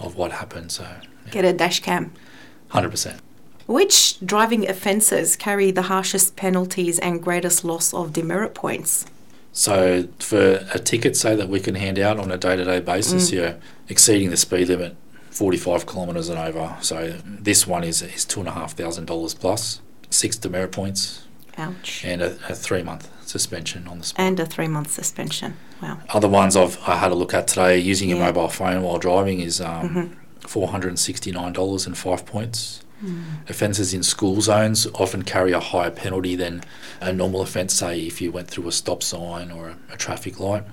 of 0.00 0.16
what 0.16 0.32
happened. 0.32 0.72
So, 0.72 0.86
Get 1.30 1.44
a 1.44 1.52
dash 1.52 1.80
cam. 1.80 2.12
hundred 2.68 2.90
percent. 2.90 3.20
Which 3.66 4.18
driving 4.26 4.68
offences 4.68 5.36
carry 5.36 5.70
the 5.70 5.82
harshest 5.82 6.36
penalties 6.36 6.98
and 6.98 7.22
greatest 7.22 7.64
loss 7.64 7.94
of 7.94 8.12
demerit 8.12 8.52
points? 8.54 9.06
So 9.64 10.08
for 10.18 10.66
a 10.74 10.78
ticket, 10.80 11.16
say 11.16 11.36
that 11.36 11.48
we 11.48 11.60
can 11.60 11.76
hand 11.76 11.98
out 11.98 12.18
on 12.18 12.30
a 12.32 12.36
day 12.36 12.56
to 12.56 12.64
day 12.64 12.80
basis, 12.80 13.30
Mm. 13.30 13.32
you're 13.34 13.54
exceeding 13.88 14.30
the 14.30 14.36
speed 14.36 14.68
limit, 14.68 14.96
forty 15.30 15.56
five 15.56 15.86
kilometres 15.86 16.28
and 16.28 16.38
over. 16.38 16.76
So 16.80 17.14
this 17.24 17.64
one 17.66 17.84
is 17.84 18.02
is 18.02 18.24
two 18.24 18.40
and 18.40 18.48
a 18.48 18.52
half 18.52 18.72
thousand 18.72 19.06
dollars 19.06 19.32
plus, 19.32 19.80
six 20.10 20.36
demerit 20.36 20.72
points, 20.72 21.22
Ouch. 21.56 22.02
and 22.04 22.20
a, 22.20 22.36
a 22.48 22.54
three 22.54 22.82
month 22.82 23.08
suspension 23.24 23.86
on 23.86 23.98
the 23.98 24.04
spot. 24.04 24.20
And 24.26 24.40
a 24.40 24.44
three 24.46 24.66
month 24.68 24.90
suspension. 24.90 25.56
Wow. 25.80 25.98
Other 26.10 26.28
ones 26.28 26.56
I've 26.56 26.76
I 26.84 26.96
had 26.96 27.12
a 27.12 27.14
look 27.14 27.32
at 27.32 27.46
today 27.46 27.78
using 27.78 28.08
your 28.08 28.18
mobile 28.18 28.48
phone 28.48 28.82
while 28.82 28.98
driving 28.98 29.38
is 29.40 29.60
um, 29.60 29.88
Mhm. 29.88 30.48
four 30.48 30.66
hundred 30.68 30.88
and 30.88 30.98
sixty 30.98 31.30
nine 31.30 31.52
dollars 31.52 31.86
and 31.86 31.96
five 31.96 32.26
points. 32.26 32.80
Offences 33.48 33.92
in 33.94 34.02
school 34.02 34.40
zones 34.40 34.86
often 34.94 35.22
carry 35.22 35.52
a 35.52 35.60
higher 35.60 35.90
penalty 35.90 36.36
than 36.36 36.62
a 37.00 37.12
normal 37.12 37.42
offence, 37.42 37.74
say 37.74 38.00
if 38.00 38.20
you 38.20 38.32
went 38.32 38.48
through 38.48 38.68
a 38.68 38.72
stop 38.72 39.02
sign 39.02 39.50
or 39.50 39.68
a, 39.68 39.76
a 39.92 39.96
traffic 39.96 40.40
light. 40.40 40.64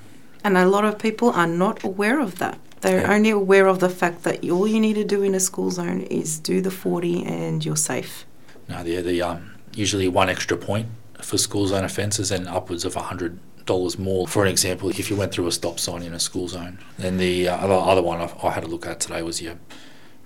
And 0.43 0.57
a 0.57 0.65
lot 0.65 0.85
of 0.85 0.97
people 0.97 1.29
are 1.31 1.47
not 1.47 1.83
aware 1.83 2.19
of 2.19 2.39
that. 2.39 2.57
They're 2.81 3.01
Yeah. 3.01 3.13
only 3.13 3.29
aware 3.29 3.67
of 3.67 3.79
the 3.79 3.89
fact 3.89 4.23
that 4.23 4.49
all 4.49 4.67
you 4.67 4.79
need 4.79 4.95
to 4.95 5.03
do 5.03 5.21
in 5.21 5.35
a 5.35 5.39
school 5.39 5.69
zone 5.69 6.01
is 6.01 6.39
do 6.39 6.61
the 6.61 6.71
40 6.71 7.23
and 7.25 7.63
you're 7.63 7.75
safe. 7.75 8.25
Now, 8.67 8.81
the, 8.83 9.01
the 9.01 9.21
um, 9.21 9.51
usually 9.75 10.07
one 10.07 10.29
extra 10.29 10.57
point 10.57 10.87
for 11.21 11.37
school 11.37 11.67
zone 11.67 11.83
offences 11.83 12.31
and 12.31 12.47
upwards 12.47 12.85
of 12.85 12.95
hundred 12.95 13.39
dollars 13.65 13.99
more. 13.99 14.27
For 14.27 14.43
an 14.43 14.49
example, 14.49 14.89
if 14.89 15.11
you 15.11 15.15
went 15.15 15.31
through 15.31 15.45
a 15.45 15.51
stop 15.51 15.79
sign 15.79 16.01
in 16.01 16.13
a 16.13 16.19
school 16.19 16.47
zone, 16.47 16.79
then 16.97 17.17
the 17.17 17.47
uh, 17.47 17.57
other 17.57 17.75
other 17.75 18.01
one 18.01 18.19
I, 18.19 18.33
I 18.47 18.51
had 18.51 18.63
a 18.63 18.67
look 18.67 18.87
at 18.87 18.99
today 18.99 19.21
was 19.21 19.39
your 19.41 19.59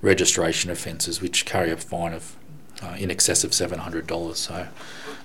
registration 0.05 0.69
offences, 0.69 1.21
which 1.21 1.45
carry 1.45 1.71
a 1.71 1.77
fine 1.77 2.13
of 2.13 2.35
uh, 2.81 2.95
in 2.97 3.09
excess 3.09 3.43
of 3.43 3.53
seven 3.53 3.79
hundred 3.79 4.07
dollars. 4.07 4.37
So 4.37 4.67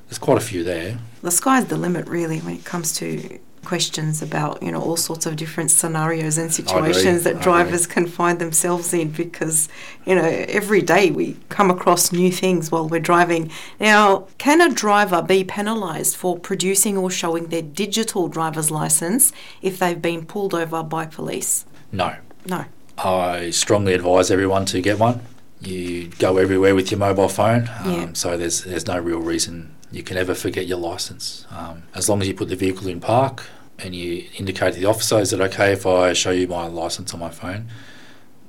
there's 0.09 0.19
quite 0.19 0.39
a 0.39 0.41
few 0.41 0.65
there. 0.65 0.99
The 1.23 1.31
sky's 1.31 1.67
the 1.67 1.77
limit, 1.77 2.09
really, 2.09 2.41
when 2.41 2.55
it 2.57 2.65
comes 2.65 2.95
to 2.97 3.39
questions 3.63 4.23
about 4.23 4.63
you 4.63 4.73
know 4.73 4.81
all 4.81 4.97
sorts 4.97 5.27
of 5.27 5.37
different 5.37 5.71
scenarios 5.71 6.39
and 6.39 6.51
situations 6.51 7.25
that 7.25 7.43
drivers 7.43 7.87
can 7.87 8.07
find 8.07 8.39
themselves 8.39 8.95
in 8.95 9.11
because 9.11 9.69
you 10.07 10.15
know 10.15 10.25
every 10.25 10.81
day 10.81 11.11
we 11.11 11.37
come 11.51 11.71
across 11.71 12.11
new 12.11 12.33
things 12.33 12.71
while 12.71 12.89
we're 12.89 12.99
driving. 12.99 13.51
Now 13.79 14.27
can 14.39 14.63
a 14.63 14.75
driver 14.75 15.21
be 15.21 15.45
penalized 15.45 16.17
for 16.17 16.39
producing 16.39 16.97
or 16.97 17.11
showing 17.11 17.49
their 17.49 17.63
digital 17.63 18.29
driver's 18.29 18.71
license 18.71 19.31
if 19.61 19.79
they've 19.79 20.01
been 20.01 20.25
pulled 20.25 20.55
over 20.55 20.83
by 20.83 21.05
police? 21.05 21.67
No, 21.93 22.17
no 22.47 22.65
I 23.05 23.51
strongly 23.51 23.95
advise 23.95 24.31
everyone 24.31 24.65
to 24.67 24.81
get 24.81 24.99
one. 24.99 25.21
You 25.61 26.09
go 26.19 26.37
everywhere 26.39 26.75
with 26.75 26.91
your 26.91 26.99
mobile 26.99 27.29
phone, 27.29 27.69
um, 27.85 27.93
Yeah. 27.93 28.09
so 28.15 28.37
there's 28.37 28.63
there's 28.65 28.87
no 28.87 28.99
real 28.99 29.21
reason 29.21 29.75
you 29.93 30.03
can 30.03 30.17
ever 30.17 30.35
forget 30.35 30.67
your 30.67 30.79
license. 30.79 31.47
Um, 31.51 31.83
as 31.95 32.09
long 32.09 32.23
as 32.23 32.29
you 32.29 32.35
put 32.35 32.49
the 32.49 32.57
vehicle 32.57 32.87
in 32.89 33.01
park 33.01 33.45
and 33.79 33.95
you 33.95 34.25
indicate 34.39 34.75
to 34.75 34.81
the 34.81 34.87
officer, 34.87 35.19
is 35.19 35.33
it 35.33 35.41
okay 35.41 35.73
if 35.73 35.87
I 35.87 36.13
show 36.13 36.31
you 36.31 36.47
my 36.47 36.67
license 36.67 37.13
on 37.13 37.21
my 37.21 37.31
phone? 37.31 37.69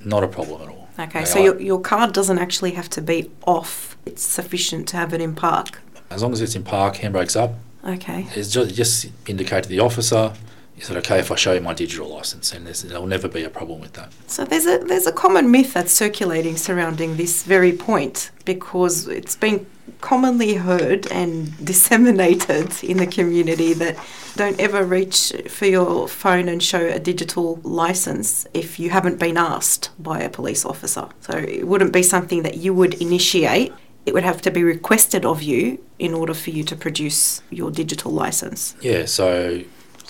Not 0.04 0.24
a 0.24 0.28
problem 0.28 0.62
at 0.62 0.70
all. 0.70 0.90
okay 1.00 1.20
Now, 1.20 1.26
so 1.26 1.40
I- 1.40 1.44
your, 1.44 1.62
your 1.62 1.80
car 1.82 2.08
doesn't 2.08 2.40
actually 2.40 2.72
have 2.72 2.90
to 2.92 3.02
be 3.02 3.30
off 3.46 3.98
it's 4.06 4.24
sufficient 4.24 4.88
to 4.90 4.98
have 4.98 5.14
it 5.14 5.22
in 5.22 5.36
park 5.36 5.80
as 6.10 6.22
long 6.22 6.34
as 6.34 6.42
it's 6.42 6.56
in 6.56 6.64
park, 6.64 6.96
handbrake's 6.96 7.36
up. 7.36 7.54
okay 7.88 8.28
It's 8.36 8.52
just, 8.52 8.76
just 8.76 9.06
indicate 9.28 9.64
to 9.64 9.70
the 9.70 9.80
officer, 9.80 10.34
is 10.82 10.90
it 10.90 10.98
okay 10.98 11.20
if 11.20 11.32
I 11.32 11.36
show 11.36 11.54
you 11.54 11.62
my 11.62 11.74
digital 11.74 12.08
license? 12.10 12.52
And 12.52 12.66
there's, 12.66 12.82
there'll 12.82 13.06
never 13.06 13.28
be 13.28 13.44
a 13.44 13.50
problem 13.52 13.80
with 13.82 13.94
that. 13.94 14.12
So 14.26 14.46
there's 14.46 14.66
a 14.66 14.80
there's 14.80 15.06
a 15.06 15.12
common 15.12 15.52
myth 15.52 15.74
that's 15.74 15.94
circulating 15.94 16.58
surrounding 16.58 17.18
this 17.18 17.44
very 17.44 17.72
point 17.72 18.32
because 18.46 19.08
it's 19.08 19.36
been 19.36 19.68
commonly 20.02 20.56
heard 20.56 21.06
and 21.12 21.56
disseminated 21.66 22.84
in 22.84 22.98
the 22.98 23.06
community 23.06 23.74
that 23.74 23.96
don't 24.36 24.60
ever 24.60 24.84
reach 24.84 25.32
for 25.48 25.68
your 25.68 26.08
phone 26.08 26.50
and 26.50 26.64
show 26.64 26.84
a 26.88 27.00
digital 27.00 27.60
license 27.64 28.48
if 28.54 28.80
you 28.80 28.90
haven't 28.90 29.20
been 29.20 29.38
asked 29.38 29.92
by 30.00 30.20
a 30.20 30.30
police 30.30 30.66
officer. 30.66 31.10
So 31.20 31.38
it 31.38 31.68
wouldn't 31.68 31.94
be 31.94 32.02
something 32.02 32.42
that 32.42 32.58
you 32.58 32.74
would 32.74 32.96
initiate. 32.96 33.72
It 34.08 34.16
would 34.16 34.24
have 34.24 34.42
to 34.42 34.50
be 34.50 34.64
requested 34.64 35.26
of 35.26 35.44
you 35.44 35.84
in 36.00 36.16
order 36.16 36.34
for 36.34 36.50
you 36.50 36.64
to 36.64 36.76
produce 36.76 37.44
your 37.52 37.70
digital 37.70 38.12
license. 38.12 38.76
Yeah, 38.82 39.06
so 39.06 39.62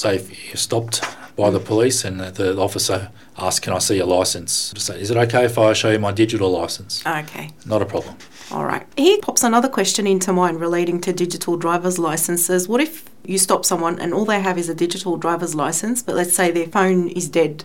say 0.02 0.16
if 0.16 0.48
you're 0.48 0.58
stopped 0.58 1.02
by 1.36 1.50
the 1.50 1.60
police 1.60 2.04
and 2.04 2.20
the, 2.20 2.32
the 2.32 2.58
officer 2.58 3.10
asks, 3.38 3.60
Can 3.60 3.74
I 3.74 3.80
see 3.80 3.98
your 3.98 4.08
license? 4.08 4.72
Just 4.74 4.88
say, 4.88 5.00
Is 5.00 5.12
it 5.12 5.18
okay 5.18 5.46
if 5.46 5.58
I 5.58 5.74
show 5.74 5.92
you 5.92 6.00
my 6.00 6.12
digital 6.12 6.52
license? 6.52 7.06
Okay. 7.06 7.52
Not 7.66 7.82
a 7.82 7.86
problem. 7.86 8.18
All 8.52 8.66
right. 8.66 8.86
Here 8.98 9.18
pops 9.22 9.44
another 9.44 9.70
question 9.70 10.06
into 10.06 10.34
mind 10.34 10.60
relating 10.60 11.00
to 11.02 11.14
digital 11.14 11.56
driver's 11.56 11.98
licenses. 11.98 12.68
What 12.68 12.82
if 12.82 13.10
you 13.24 13.38
stop 13.38 13.64
someone 13.64 14.00
and 14.00 14.14
all 14.14 14.26
they 14.26 14.42
have 14.42 14.58
is 14.58 14.68
a 14.68 14.76
digital 14.76 15.16
driver's 15.18 15.56
license, 15.56 16.04
but 16.04 16.16
let's 16.16 16.34
say 16.34 16.52
their 16.52 16.68
phone 16.68 17.08
is 17.10 17.30
dead? 17.30 17.64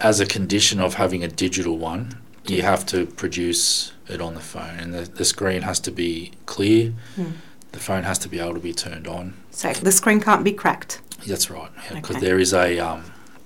As 0.00 0.18
a 0.20 0.26
condition 0.26 0.80
of 0.80 0.94
having 0.94 1.22
a 1.22 1.28
digital 1.28 1.78
one, 1.78 2.18
you 2.46 2.62
have 2.62 2.84
to 2.86 3.06
produce 3.06 3.92
it 4.08 4.20
on 4.20 4.34
the 4.34 4.40
phone, 4.40 4.78
and 4.78 4.94
the, 4.94 5.02
the 5.02 5.24
screen 5.24 5.62
has 5.62 5.80
to 5.80 5.90
be 5.90 6.32
clear. 6.44 6.92
Hmm. 7.16 7.32
The 7.72 7.78
phone 7.78 8.04
has 8.04 8.18
to 8.20 8.28
be 8.28 8.38
able 8.38 8.54
to 8.54 8.60
be 8.60 8.72
turned 8.72 9.06
on. 9.06 9.34
So 9.50 9.72
the 9.72 9.92
screen 9.92 10.20
can't 10.20 10.44
be 10.44 10.52
cracked. 10.52 11.00
That's 11.26 11.50
right, 11.50 11.70
because 11.94 12.16
Okay. 12.16 12.26
there 12.26 12.38
is 12.38 12.52
a 12.54 12.78
um, 12.78 13.04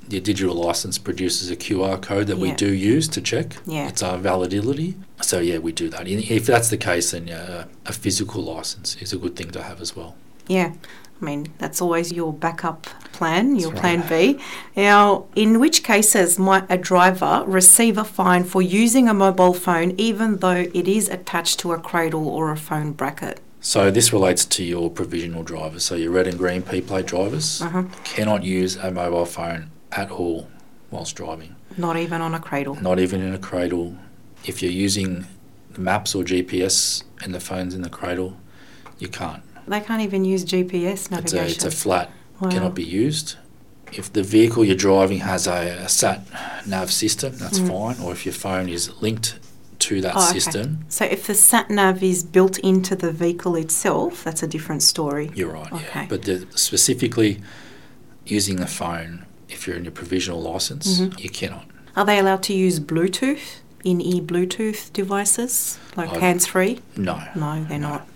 your 0.08 0.20
digital 0.20 0.54
license 0.54 0.98
produces 0.98 1.50
a 1.50 1.56
QR 1.56 2.00
code 2.00 2.26
that 2.26 2.38
we 2.38 2.52
do 2.52 2.72
use 2.72 3.06
to 3.08 3.20
check 3.20 3.56
Yeah. 3.66 3.88
its 3.88 4.02
uh, 4.02 4.16
validity. 4.18 4.96
So 5.22 5.38
yeah, 5.40 5.58
we 5.58 5.72
do 5.72 5.88
that. 5.90 6.08
If 6.08 6.46
that's 6.46 6.68
the 6.68 6.76
case, 6.76 7.12
then 7.12 7.28
uh, 7.30 7.66
a 7.86 7.92
physical 7.92 8.42
license 8.42 8.96
is 9.00 9.12
a 9.12 9.16
good 9.18 9.36
thing 9.36 9.50
to 9.52 9.62
have 9.62 9.80
as 9.80 9.94
well. 9.94 10.16
Yeah. 10.48 10.72
I 11.20 11.24
mean, 11.24 11.48
that's 11.58 11.80
always 11.82 12.10
your 12.12 12.32
backup 12.32 12.86
plan, 13.12 13.54
your 13.54 13.72
plan. 13.72 14.02
B. 14.08 14.40
Now, 14.74 15.26
in 15.36 15.60
which 15.60 15.82
cases 15.84 16.38
might 16.38 16.64
a 16.70 16.78
driver 16.78 17.44
receive 17.46 17.98
a 17.98 18.04
fine 18.04 18.44
for 18.44 18.62
using 18.62 19.06
a 19.08 19.12
mobile 19.14 19.52
phone 19.52 19.92
even 19.98 20.38
though 20.38 20.64
it 20.72 20.88
is 20.88 21.08
attached 21.10 21.60
to 21.60 21.72
a 21.72 21.78
cradle 21.78 22.26
or 22.26 22.50
a 22.50 22.56
phone 22.56 22.92
bracket? 22.92 23.38
So 23.60 23.90
this 23.90 24.12
relates 24.12 24.44
to 24.46 24.64
your 24.64 24.90
provisional 24.90 25.42
drivers. 25.42 25.84
So 25.84 25.94
your 25.94 26.10
red 26.12 26.26
and 26.26 26.38
green 26.38 26.62
P 26.62 26.80
plate 26.80 27.06
drivers 27.06 27.60
Uh-huh. 27.60 27.84
cannot 28.04 28.42
use 28.42 28.76
a 28.76 28.90
mobile 28.90 29.26
phone 29.26 29.70
at 29.92 30.10
all 30.10 30.48
whilst 30.90 31.14
driving. 31.16 31.56
Not 31.76 31.96
even 31.96 32.20
on 32.22 32.34
a 32.34 32.40
cradle. 32.40 32.76
Not 32.80 32.98
even 32.98 33.20
in 33.20 33.34
a 33.34 33.38
cradle. 33.38 33.96
If 34.46 34.62
you're 34.62 34.72
using 34.72 35.26
maps 35.76 36.14
or 36.14 36.24
GPS 36.24 37.04
and 37.22 37.34
the 37.34 37.40
phone's 37.40 37.74
in 37.74 37.82
the 37.82 37.90
cradle, 37.90 38.36
you 38.98 39.08
can't. 39.08 39.42
They 39.68 39.80
can't 39.80 40.02
even 40.02 40.24
use 40.24 40.44
GPS 40.44 40.92
It's 40.92 41.08
a, 41.08 41.10
navigation. 41.12 41.46
it's 41.46 41.64
a 41.64 41.70
flat, 41.70 42.10
Wow. 42.40 42.48
cannot 42.50 42.74
be 42.74 42.82
used. 42.84 43.36
If 43.92 44.12
the 44.12 44.22
vehicle 44.22 44.64
you're 44.64 44.76
driving 44.76 45.18
has 45.20 45.46
a, 45.46 45.82
a 45.84 45.88
sat 45.88 46.26
nav 46.66 46.90
system, 46.90 47.36
that's 47.36 47.58
Mm. 47.58 47.68
fine. 47.68 48.04
Or 48.04 48.12
if 48.12 48.24
your 48.24 48.32
phone 48.32 48.68
is 48.68 48.90
linked 49.02 49.38
to 49.80 50.00
that 50.02 50.14
Oh, 50.16 50.28
okay. 50.30 50.38
system, 50.38 50.84
So 50.88 51.04
if 51.04 51.26
the 51.26 51.34
sat 51.34 51.70
nav 51.70 52.02
is 52.02 52.22
built 52.22 52.58
into 52.58 52.94
the 52.94 53.10
vehicle 53.10 53.56
itself, 53.56 54.22
that's 54.24 54.42
a 54.42 54.46
different 54.46 54.82
story. 54.82 55.30
you're 55.34 55.52
right. 55.52 55.72
Okay. 55.72 55.84
Yeah. 56.02 56.06
But 56.08 56.22
the, 56.22 56.46
specifically 56.54 57.40
using 58.26 58.56
the 58.56 58.66
phone, 58.66 59.24
if 59.48 59.66
you're 59.66 59.76
in 59.76 59.84
your 59.84 59.92
provisional 59.92 60.40
license, 60.40 61.00
Mhm. 61.00 61.18
you 61.18 61.30
cannot. 61.30 61.64
Are 61.96 62.04
they 62.04 62.18
allowed 62.18 62.42
to 62.44 62.52
use 62.54 62.78
Bluetooth, 62.78 63.60
in-ear 63.82 64.22
Bluetooth 64.22 64.92
devices, 64.92 65.78
like 65.96 66.10
hands-free? 66.10 66.78
No. 66.96 67.20
No, 67.34 67.64
they're 67.68 67.78
No. 67.78 67.88
not. 67.88 68.06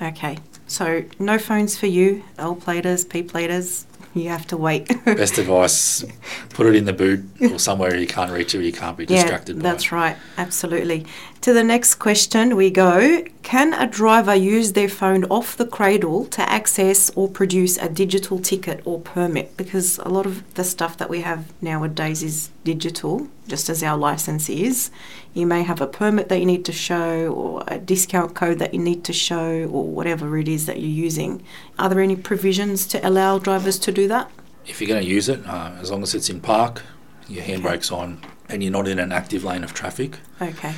Okay, 0.00 0.38
so 0.66 1.04
no 1.18 1.38
phones 1.38 1.76
for 1.78 1.86
you, 1.86 2.22
L 2.38 2.54
platers, 2.54 3.04
P 3.04 3.22
platers. 3.22 3.86
You 4.16 4.30
have 4.30 4.46
to 4.46 4.56
wait. 4.56 4.88
Best 5.04 5.36
advice: 5.36 6.04
put 6.50 6.66
it 6.66 6.74
in 6.74 6.86
the 6.86 6.92
boot 6.94 7.24
or 7.42 7.58
somewhere 7.58 7.94
you 7.96 8.06
can't 8.06 8.32
reach 8.32 8.54
it. 8.54 8.62
You 8.62 8.72
can't 8.72 8.96
be 8.96 9.04
distracted. 9.04 9.56
Yeah, 9.56 9.62
by 9.62 9.68
that's 9.70 9.84
it. 9.84 9.92
right. 9.92 10.16
Absolutely. 10.38 11.04
To 11.42 11.52
the 11.52 11.62
next 11.62 11.96
question 11.96 12.56
we 12.56 12.70
go. 12.70 13.22
Can 13.42 13.74
a 13.74 13.86
driver 13.86 14.34
use 14.34 14.72
their 14.72 14.88
phone 14.88 15.24
off 15.26 15.56
the 15.56 15.66
cradle 15.66 16.24
to 16.26 16.42
access 16.50 17.10
or 17.10 17.28
produce 17.28 17.76
a 17.76 17.88
digital 17.88 18.40
ticket 18.40 18.80
or 18.84 18.98
permit? 19.00 19.56
Because 19.56 19.98
a 19.98 20.08
lot 20.08 20.26
of 20.26 20.54
the 20.54 20.64
stuff 20.64 20.96
that 20.96 21.08
we 21.08 21.20
have 21.20 21.52
nowadays 21.62 22.24
is 22.24 22.50
digital, 22.64 23.28
just 23.46 23.68
as 23.68 23.84
our 23.84 23.96
license 23.96 24.48
is. 24.48 24.90
You 25.36 25.46
may 25.46 25.64
have 25.64 25.82
a 25.82 25.86
permit 25.86 26.30
that 26.30 26.38
you 26.38 26.46
need 26.46 26.64
to 26.64 26.72
show 26.72 27.30
or 27.30 27.62
a 27.68 27.78
discount 27.78 28.34
code 28.34 28.58
that 28.58 28.72
you 28.72 28.80
need 28.80 29.04
to 29.04 29.12
show 29.12 29.68
or 29.70 29.84
whatever 29.86 30.38
it 30.38 30.48
is 30.48 30.64
that 30.64 30.80
you're 30.80 30.88
using. 30.88 31.44
Are 31.78 31.90
there 31.90 32.00
any 32.00 32.16
provisions 32.16 32.86
to 32.86 33.06
allow 33.06 33.38
drivers 33.38 33.78
to 33.80 33.92
do 33.92 34.08
that? 34.08 34.30
If 34.64 34.80
you're 34.80 34.88
going 34.88 35.02
to 35.02 35.06
use 35.06 35.28
it, 35.28 35.46
uh, 35.46 35.72
as 35.78 35.90
long 35.90 36.02
as 36.02 36.14
it's 36.14 36.30
in 36.30 36.40
park, 36.40 36.84
your 37.28 37.44
handbrake's 37.44 37.92
on, 37.92 38.22
and 38.48 38.62
you're 38.62 38.72
not 38.72 38.88
in 38.88 38.98
an 38.98 39.12
active 39.12 39.44
lane 39.44 39.62
of 39.62 39.74
traffic. 39.74 40.20
Okay. 40.40 40.72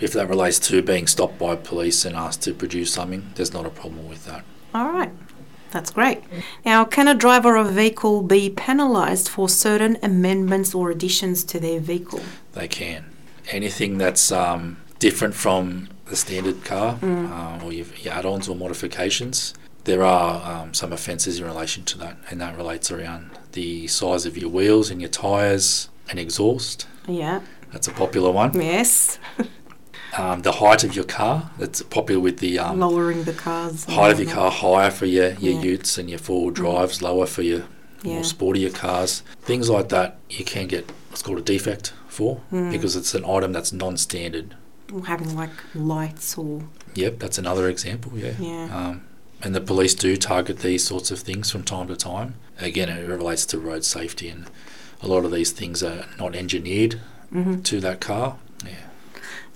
If 0.00 0.12
that 0.14 0.28
relates 0.28 0.58
to 0.58 0.82
being 0.82 1.06
stopped 1.06 1.38
by 1.38 1.54
police 1.54 2.04
and 2.04 2.16
asked 2.16 2.42
to 2.42 2.54
produce 2.54 2.92
something, 2.92 3.30
there's 3.36 3.52
not 3.52 3.66
a 3.66 3.70
problem 3.70 4.08
with 4.08 4.24
that. 4.26 4.44
All 4.74 4.90
right. 4.90 5.12
That's 5.70 5.92
great. 5.92 6.24
Now, 6.64 6.84
can 6.84 7.06
a 7.06 7.14
driver 7.14 7.54
of 7.54 7.68
a 7.68 7.72
vehicle 7.72 8.22
be 8.24 8.50
penalised 8.50 9.28
for 9.28 9.48
certain 9.48 9.96
amendments 10.02 10.74
or 10.74 10.90
additions 10.90 11.44
to 11.44 11.60
their 11.60 11.78
vehicle? 11.78 12.20
They 12.52 12.66
can. 12.66 13.11
Anything 13.50 13.98
that's 13.98 14.30
um, 14.32 14.78
different 14.98 15.34
from 15.34 15.88
the 16.06 16.16
standard 16.16 16.64
car 16.64 16.96
Mm. 17.00 17.30
uh, 17.30 17.64
or 17.64 17.72
your, 17.72 17.86
your 18.00 18.12
add-ons 18.14 18.48
or 18.48 18.56
modifications, 18.56 19.54
there 19.84 20.02
are 20.04 20.62
um, 20.62 20.74
some 20.74 20.92
offences 20.92 21.40
in 21.40 21.44
relation 21.46 21.84
to 21.84 21.98
that, 21.98 22.16
and 22.30 22.40
that 22.40 22.56
relates 22.56 22.90
around 22.90 23.30
the 23.52 23.86
size 23.88 24.26
of 24.26 24.36
your 24.38 24.48
wheels 24.50 24.90
and 24.90 25.00
your 25.00 25.10
tyres 25.10 25.88
and 26.08 26.18
exhaust. 26.18 26.86
Yeah. 27.08 27.40
That's 27.72 27.88
a 27.88 27.92
popular 27.92 28.30
one. 28.30 28.52
Yes. 28.60 29.18
Um, 30.18 30.42
the 30.42 30.52
height 30.52 30.84
of 30.84 30.94
your 30.94 31.06
car. 31.06 31.50
That's 31.58 31.80
popular 31.80 32.20
with 32.20 32.38
the 32.40 32.58
um, 32.58 32.78
Lowering 32.80 33.24
the 33.24 33.32
cars. 33.32 33.84
height 33.84 34.12
of 34.12 34.20
your 34.20 34.30
car 34.30 34.50
higher 34.50 34.90
for 34.90 35.06
your, 35.06 35.30
your 35.38 35.54
Yeah. 35.54 35.60
Mm. 35.60 35.64
utes 35.64 35.96
and 35.96 36.10
your 36.10 36.18
four-wheel 36.18 36.50
drives, 36.50 37.00
lower 37.00 37.24
for 37.24 37.40
your 37.40 37.62
Yeah. 38.02 38.16
more 38.16 38.22
sportier 38.22 38.74
cars. 38.74 39.22
Things 39.40 39.70
like 39.70 39.88
that 39.88 40.18
you 40.28 40.44
can 40.44 40.66
get 40.66 40.92
what's 41.08 41.22
called 41.22 41.38
a 41.38 41.40
defect 41.40 41.94
for 42.12 42.40
Mm. 42.52 42.70
because 42.70 42.94
it's 42.94 43.14
an 43.14 43.24
item 43.24 43.52
that's 43.52 43.72
non-standard. 43.72 44.54
Or 44.92 45.06
Having 45.06 45.34
like 45.34 45.50
lights 45.74 46.36
or. 46.36 46.62
Yep, 46.94 47.18
that's 47.18 47.38
another 47.38 47.68
example. 47.68 48.12
Yeah. 48.14 48.34
Yeah. 48.38 48.68
Um, 48.76 49.02
and 49.42 49.54
the 49.54 49.60
police 49.60 49.94
do 49.94 50.16
target 50.16 50.58
these 50.58 50.84
sorts 50.84 51.10
of 51.10 51.18
things 51.20 51.50
from 51.50 51.62
time 51.64 51.88
to 51.88 51.96
time. 51.96 52.34
Again, 52.60 52.88
it 52.90 53.08
relates 53.08 53.46
to 53.46 53.58
road 53.58 53.84
safety, 53.84 54.28
and 54.28 54.44
a 55.02 55.08
lot 55.08 55.24
of 55.24 55.32
these 55.32 55.50
things 55.50 55.82
are 55.82 56.04
not 56.18 56.34
engineered 56.36 57.00
Mhm. 57.34 57.64
to 57.64 57.80
that 57.80 58.00
car. 58.00 58.36
Yeah. 58.64 58.72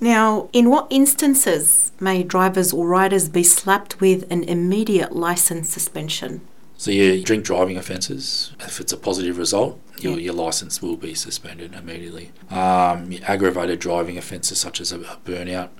Now, 0.01 0.49
in 0.53 0.71
what 0.71 0.87
instances 0.91 1.93
may 2.01 2.23
drivers 2.23 2.73
or 2.73 2.87
riders 2.89 3.29
be 3.29 3.43
slapped 3.43 4.01
with 4.01 4.25
an 4.31 4.43
immediate 4.45 5.15
license 5.15 5.69
suspension? 5.69 6.41
So 6.79 6.91
your 6.91 7.23
drink 7.23 7.45
driving 7.45 7.77
offences, 7.79 8.53
if 8.61 8.81
it's 8.81 8.93
a 8.93 8.97
positive 8.99 9.39
result, 9.39 9.81
your, 9.99 10.13
Yeah. 10.15 10.19
your 10.27 10.35
licence 10.35 10.83
will 10.83 10.97
be 10.97 11.15
suspended 11.15 11.75
immediately. 11.75 12.33
Um, 12.51 13.11
aggravated 13.23 13.79
driving 13.81 14.19
offences 14.19 14.59
such 14.59 14.81
as 14.81 14.93
a, 14.93 15.01
a 15.01 15.19
burnout, 15.25 15.71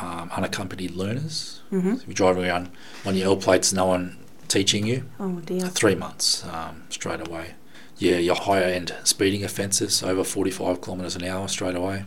um, 0.00 0.30
unaccompanied 0.36 0.90
learners. 0.92 1.60
hmm 1.70 1.94
If 1.94 2.06
you're 2.06 2.14
driving 2.14 2.44
around 2.44 2.70
on 3.06 3.16
your 3.16 3.28
L 3.28 3.36
plates, 3.36 3.72
no 3.72 3.86
one 3.86 4.18
teaching 4.48 4.86
you, 4.86 5.04
Oh 5.18 5.40
dear. 5.40 5.68
three 5.68 5.94
months 5.94 6.44
um, 6.46 6.82
straight 6.90 7.26
away. 7.26 7.54
Yeah, 7.96 8.16
your 8.18 8.34
higher 8.36 8.64
end 8.64 8.94
speeding 9.04 9.42
offences 9.44 10.02
over 10.02 10.22
45 10.24 10.82
kilometres 10.82 11.16
an 11.16 11.24
hour 11.24 11.48
straight 11.48 11.76
away. 11.76 12.04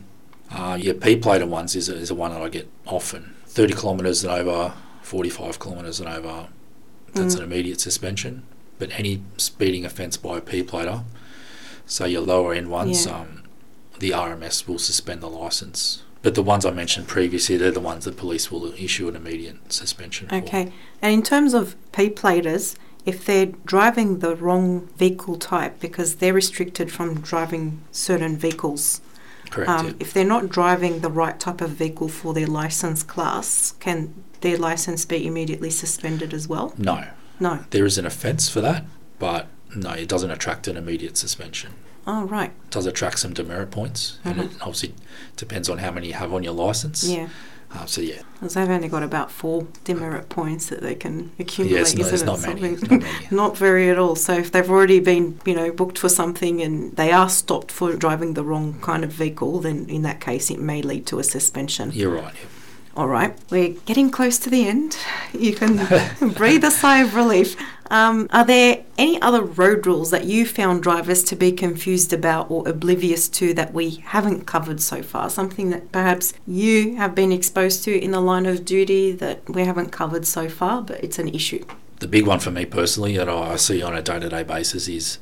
Uh, 0.51 0.77
your 0.79 0.93
P 0.93 1.15
plated 1.15 1.49
ones 1.49 1.75
is 1.75 1.89
a, 1.89 1.95
is 1.95 2.11
a 2.11 2.15
one 2.15 2.31
that 2.31 2.41
I 2.41 2.49
get 2.49 2.69
often. 2.85 3.33
30 3.47 3.73
kilometres 3.73 4.23
and 4.23 4.31
over, 4.31 4.73
45 5.01 5.59
kilometres 5.59 5.99
and 5.99 6.07
over, 6.09 6.47
that's 7.15 7.35
Mm. 7.35 7.39
an 7.39 7.43
immediate 7.45 7.81
suspension. 7.81 8.43
But 8.77 8.89
any 8.97 9.21
speeding 9.37 9.85
offence 9.85 10.17
by 10.17 10.37
a 10.37 10.41
P 10.41 10.61
plater, 10.61 11.03
so 11.85 12.05
your 12.05 12.21
lower 12.21 12.53
end 12.53 12.69
ones, 12.69 13.05
Yeah. 13.05 13.21
um, 13.21 13.43
the 13.99 14.11
RMS 14.13 14.67
will 14.67 14.79
suspend 14.79 15.21
the 15.21 15.29
licence. 15.29 16.03
But 16.21 16.35
the 16.35 16.41
ones 16.43 16.65
I 16.65 16.71
mentioned 16.71 17.07
previously, 17.07 17.55
they're 17.55 17.71
the 17.71 17.79
ones 17.79 18.05
that 18.05 18.17
police 18.17 18.51
will 18.51 18.73
issue 18.77 19.07
an 19.07 19.15
immediate 19.15 19.71
suspension 19.71 20.27
for. 20.27 20.35
Okay. 20.35 20.73
And 21.01 21.13
in 21.13 21.23
terms 21.23 21.53
of 21.53 21.75
P 21.91 22.09
platers, 22.09 22.75
if 23.05 23.23
they're 23.25 23.51
driving 23.65 24.19
the 24.19 24.35
wrong 24.35 24.89
vehicle 24.97 25.37
type 25.37 25.79
because 25.79 26.15
they're 26.15 26.33
restricted 26.33 26.91
from 26.91 27.21
driving 27.21 27.79
certain 27.91 28.35
vehicles, 28.37 28.99
Correct. 29.49 29.69
um, 29.69 29.87
yeah. 29.87 29.93
if 29.99 30.13
they're 30.13 30.25
not 30.25 30.49
driving 30.49 30.99
the 30.99 31.09
right 31.09 31.39
type 31.39 31.61
of 31.61 31.71
vehicle 31.71 32.07
for 32.09 32.33
their 32.33 32.47
license 32.47 33.03
class, 33.03 33.73
can 33.79 34.13
their 34.41 34.57
license 34.57 35.05
be 35.05 35.25
immediately 35.25 35.69
suspended 35.69 36.33
as 36.33 36.47
well? 36.47 36.73
No, 36.77 37.05
No. 37.39 37.65
there 37.71 37.85
is 37.85 37.97
an 37.97 38.05
offence 38.05 38.49
for 38.49 38.61
that, 38.61 38.85
but 39.19 39.47
no, 39.75 39.91
it 39.91 40.07
doesn't 40.07 40.31
attract 40.31 40.67
an 40.67 40.77
immediate 40.77 41.17
suspension. 41.17 41.73
Oh, 42.07 42.25
right. 42.25 42.51
It 42.65 42.69
does 42.71 42.85
attract 42.85 43.17
some 43.19 43.33
demerit 43.33 43.71
points, 43.71 44.19
and 44.23 44.39
it 44.39 44.51
obviously 44.61 44.93
depends 45.37 45.69
on 45.69 45.79
how 45.79 45.89
many 45.91 46.07
you 46.07 46.13
have 46.13 46.33
on 46.33 46.43
your 46.43 46.53
licence. 46.53 47.03
Yeah. 47.03 47.29
Uh, 47.75 47.85
so 47.85 48.01
yeah, 48.01 48.21
Because 48.35 48.53
they've 48.53 48.69
only 48.69 48.87
got 48.87 49.03
about 49.03 49.29
four 49.31 49.67
demerit 49.83 50.29
points 50.29 50.67
that 50.69 50.81
they 50.81 50.95
can 50.95 51.31
accumulate. 51.39 51.75
yeah, 51.75 51.81
it's 51.81 51.95
not, 51.95 52.13
isn't 52.13 52.13
it's 52.13 52.43
it? 52.43 52.47
not 52.47 52.61
many. 52.61 52.75
Not 52.75 52.89
many. 52.89 53.05
Not 53.31 53.57
very 53.57 53.89
at 53.89 53.99
all. 53.99 54.15
So 54.15 54.33
if 54.33 54.51
they've 54.51 54.69
already 54.69 54.99
been, 54.99 55.39
you 55.45 55.55
know, 55.55 55.71
booked 55.71 55.97
for 55.97 56.09
something 56.09 56.61
and 56.61 56.95
they 56.95 57.11
are 57.11 57.29
stopped 57.29 57.71
for 57.71 57.93
driving 57.95 58.33
the 58.33 58.43
wrong 58.43 58.79
kind 58.81 59.03
of 59.03 59.11
vehicle, 59.11 59.59
then 59.59 59.87
in 59.89 60.03
that 60.03 60.21
case 60.21 60.49
it 60.49 60.59
may 60.59 60.81
lead 60.81 61.05
to 61.07 61.19
a 61.19 61.23
suspension. 61.23 61.91
You're 61.93 62.11
right. 62.15 62.33
yeah. 62.33 62.49
All 62.97 63.09
right, 63.09 63.35
we're 63.49 63.73
getting 63.85 64.09
close 64.09 64.37
to 64.39 64.49
the 64.49 64.65
end. 64.69 64.97
You 65.37 65.53
can 65.53 65.75
breathe 66.33 66.63
a 66.63 66.71
sigh 66.71 66.99
of 67.03 67.13
relief. 67.13 67.57
Um, 67.91 68.27
are 68.31 68.45
there 68.45 68.83
any 68.97 69.21
other 69.21 69.43
road 69.43 69.85
rules 69.85 70.09
that 70.11 70.25
you 70.25 70.45
found 70.45 70.81
drivers 70.81 71.23
to 71.25 71.35
be 71.35 71.51
confused 71.51 72.11
about 72.13 72.49
or 72.49 72.67
oblivious 72.67 73.29
to 73.29 73.53
that 73.53 73.73
we 73.73 73.91
haven't 73.91 74.45
covered 74.45 74.81
so 74.81 75.03
far? 75.03 75.29
Something 75.29 75.69
that 75.69 75.91
perhaps 75.91 76.33
you 76.47 76.95
have 76.95 77.13
been 77.13 77.31
exposed 77.31 77.83
to 77.83 77.97
in 77.97 78.11
the 78.11 78.21
line 78.21 78.45
of 78.45 78.65
duty 78.65 79.11
that 79.13 79.47
we 79.47 79.65
haven't 79.65 79.91
covered 79.91 80.25
so 80.25 80.49
far, 80.49 80.81
but 80.81 81.03
it's 81.03 81.19
an 81.19 81.29
issue. 81.29 81.63
The 81.99 82.07
big 82.07 82.25
one 82.25 82.39
for 82.39 82.51
me 82.51 82.65
personally 82.65 83.15
that 83.17 83.29
I 83.29 83.55
see 83.55 83.81
on 83.81 83.95
a 83.95 84.01
day-to-day 84.01 84.43
basis 84.43 84.87
is 84.87 85.19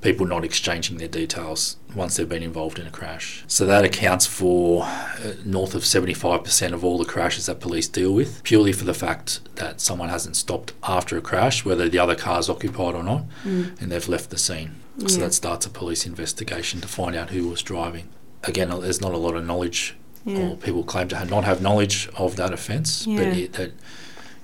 people 0.00 0.26
not 0.26 0.44
exchanging 0.44 0.96
their 0.98 1.08
details 1.08 1.76
once 1.94 2.16
they've 2.16 2.28
been 2.28 2.42
involved 2.42 2.78
in 2.78 2.86
a 2.86 2.90
crash. 2.90 3.44
So 3.46 3.66
that 3.66 3.84
accounts 3.84 4.26
for 4.26 4.84
uh, 4.84 5.34
north 5.44 5.74
of 5.74 5.82
75% 5.82 6.72
of 6.72 6.82
all 6.84 6.96
the 6.96 7.04
crashes 7.04 7.46
that 7.46 7.60
police 7.60 7.86
deal 7.88 8.12
with, 8.14 8.42
purely 8.42 8.72
for 8.72 8.84
the 8.84 8.94
fact 8.94 9.40
that 9.56 9.80
someone 9.80 10.08
hasn't 10.08 10.36
stopped 10.36 10.72
after 10.82 11.18
a 11.18 11.20
crash, 11.20 11.64
whether 11.64 11.88
the 11.88 11.98
other 11.98 12.14
car's 12.14 12.48
occupied 12.48 12.94
or 12.94 13.02
not, 13.02 13.24
Mm. 13.44 13.80
and 13.80 13.92
they've 13.92 14.08
left 14.08 14.30
the 14.30 14.38
scene. 14.38 14.76
So 15.06 15.18
Yeah. 15.18 15.26
that 15.26 15.34
starts 15.34 15.66
a 15.66 15.70
police 15.70 16.06
investigation 16.06 16.80
to 16.80 16.88
find 16.88 17.14
out 17.14 17.30
who 17.30 17.48
was 17.48 17.62
driving. 17.62 18.08
Again, 18.44 18.70
there's 18.80 19.00
not 19.02 19.12
a 19.12 19.18
lot 19.18 19.34
of 19.34 19.44
knowledge, 19.44 19.96
Yeah. 20.24 20.38
or 20.38 20.56
people 20.56 20.82
claim 20.82 21.08
to 21.08 21.16
ha- 21.18 21.24
not 21.24 21.44
have 21.44 21.60
knowledge 21.60 22.08
of 22.16 22.36
that 22.36 22.52
offence, 22.54 23.06
Yeah. 23.06 23.18
but 23.18 23.26
it, 23.36 23.52
that 23.54 23.72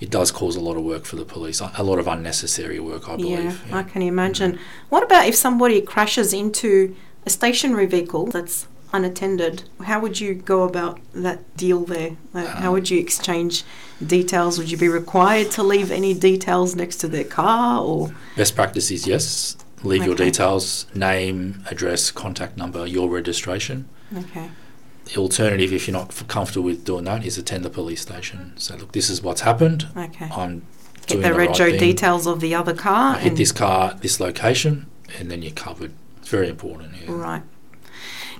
it 0.00 0.10
does 0.10 0.30
cause 0.30 0.56
a 0.56 0.60
lot 0.60 0.76
of 0.76 0.84
work 0.84 1.04
for 1.04 1.16
the 1.16 1.24
police, 1.24 1.60
a 1.60 1.82
lot 1.82 1.98
of 1.98 2.06
unnecessary 2.06 2.78
work, 2.80 3.08
I 3.08 3.16
believe. 3.16 3.64
Yeah, 3.68 3.78
I 3.78 3.82
can 3.82 4.02
imagine. 4.02 4.58
What 4.88 5.02
about 5.02 5.26
if 5.26 5.34
somebody 5.34 5.80
crashes 5.80 6.32
into 6.32 6.94
a 7.24 7.30
stationary 7.30 7.86
vehicle 7.86 8.26
that's 8.26 8.66
unattended? 8.92 9.64
How 9.84 9.98
would 10.00 10.20
you 10.20 10.34
go 10.34 10.62
about 10.64 11.00
that 11.14 11.56
deal 11.56 11.84
there? 11.84 12.16
Like, 12.34 12.46
how 12.46 12.68
Um, 12.68 12.74
would 12.74 12.90
you 12.90 12.98
exchange 12.98 13.64
details? 14.04 14.58
Would 14.58 14.70
you 14.70 14.76
be 14.76 14.88
required 14.88 15.50
to 15.52 15.62
leave 15.62 15.90
any 15.90 16.12
details 16.14 16.76
next 16.76 16.96
to 16.98 17.08
their 17.08 17.24
car 17.24 17.82
or? 17.82 18.12
Best 18.36 18.54
practice 18.54 18.90
is 18.90 19.06
yes, 19.06 19.56
leave 19.82 20.04
your 20.04 20.14
details, 20.14 20.86
name, 20.94 21.64
address, 21.70 22.10
contact 22.10 22.56
number, 22.56 22.86
your 22.86 23.08
registration. 23.08 23.88
Okay. 24.16 24.50
The 25.06 25.20
alternative, 25.20 25.72
if 25.72 25.86
you're 25.86 25.96
not 25.96 26.08
f- 26.10 26.26
comfortable 26.28 26.64
with 26.66 26.84
doing 26.84 27.04
that, 27.04 27.24
is 27.24 27.38
attend 27.38 27.64
the 27.64 27.70
police 27.70 28.00
station. 28.02 28.52
So 28.56 28.76
look, 28.76 28.92
this 28.92 29.08
is 29.08 29.22
what's 29.22 29.42
happened. 29.42 29.86
Okay. 29.96 30.28
I'm 30.32 30.62
Get 31.06 31.22
the, 31.22 31.28
the 31.28 31.34
right 31.34 31.50
rego 31.50 31.70
thing. 31.70 31.78
details 31.78 32.26
of 32.26 32.40
the 32.40 32.54
other 32.54 32.74
car. 32.74 33.14
I 33.16 33.18
hit 33.20 33.36
this 33.36 33.52
car, 33.52 33.94
this 34.00 34.18
location, 34.18 34.86
and 35.18 35.30
then 35.30 35.42
you're 35.42 35.52
covered. 35.52 35.92
It's 36.18 36.28
very 36.28 36.48
important. 36.48 36.92
Yeah. 37.00 37.12
Right. 37.12 37.42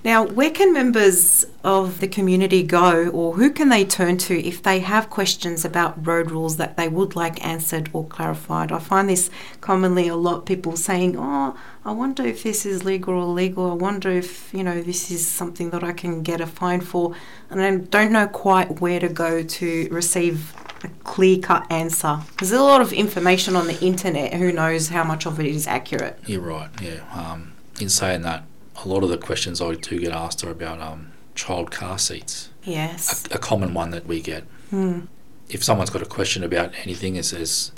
Now, 0.03 0.25
where 0.25 0.51
can 0.51 0.73
members 0.73 1.45
of 1.63 1.99
the 1.99 2.07
community 2.07 2.63
go 2.63 3.09
or 3.09 3.33
who 3.33 3.49
can 3.49 3.69
they 3.69 3.83
turn 3.83 4.17
to 4.19 4.39
if 4.39 4.63
they 4.63 4.79
have 4.79 5.09
questions 5.09 5.65
about 5.65 6.05
road 6.05 6.31
rules 6.31 6.57
that 6.57 6.77
they 6.77 6.87
would 6.87 7.15
like 7.15 7.43
answered 7.45 7.89
or 7.93 8.05
clarified? 8.05 8.71
I 8.71 8.79
find 8.79 9.09
this 9.09 9.29
commonly 9.61 10.07
a 10.07 10.15
lot 10.15 10.45
people 10.45 10.77
saying, 10.77 11.15
Oh, 11.17 11.57
I 11.83 11.91
wonder 11.91 12.25
if 12.25 12.43
this 12.43 12.65
is 12.65 12.83
legal 12.83 13.15
or 13.15 13.21
illegal. 13.21 13.71
I 13.71 13.73
wonder 13.73 14.11
if, 14.11 14.53
you 14.53 14.63
know, 14.63 14.81
this 14.81 15.09
is 15.11 15.27
something 15.27 15.69
that 15.71 15.83
I 15.83 15.93
can 15.93 16.21
get 16.21 16.41
a 16.41 16.47
fine 16.47 16.81
for. 16.81 17.15
And 17.49 17.61
I 17.61 17.75
don't 17.77 18.11
know 18.11 18.27
quite 18.27 18.81
where 18.81 18.99
to 18.99 19.09
go 19.09 19.43
to 19.43 19.87
receive 19.89 20.53
a 20.83 20.89
clear 21.03 21.39
cut 21.39 21.69
answer. 21.71 22.19
There's 22.39 22.51
a 22.51 22.61
lot 22.61 22.81
of 22.81 22.93
information 22.93 23.55
on 23.55 23.67
the 23.67 23.79
internet. 23.79 24.33
Who 24.33 24.51
knows 24.51 24.89
how 24.89 25.03
much 25.03 25.25
of 25.25 25.39
it 25.39 25.45
is 25.45 25.67
accurate? 25.67 26.19
You're 26.25 26.41
right. 26.41 26.69
Yeah. 26.81 27.01
Um, 27.13 27.53
in 27.79 27.89
saying 27.89 28.21
that, 28.23 28.43
a 28.83 28.87
lot 28.87 29.03
of 29.03 29.09
the 29.09 29.17
questions 29.17 29.61
I 29.61 29.73
do 29.75 29.99
get 29.99 30.11
asked 30.11 30.43
are 30.43 30.49
about 30.51 30.79
um, 30.81 31.11
child 31.35 31.71
car 31.71 31.97
seats. 31.97 32.49
Yes. 32.63 33.25
A, 33.31 33.35
a 33.35 33.37
common 33.37 33.73
one 33.73 33.91
that 33.91 34.05
we 34.05 34.21
get. 34.21 34.43
Hmm. 34.69 35.01
If 35.49 35.63
someone's 35.63 35.89
got 35.89 36.01
a 36.01 36.05
question 36.05 36.43
about 36.43 36.73
anything, 36.83 37.15
it 37.15 37.23
says 37.23 37.71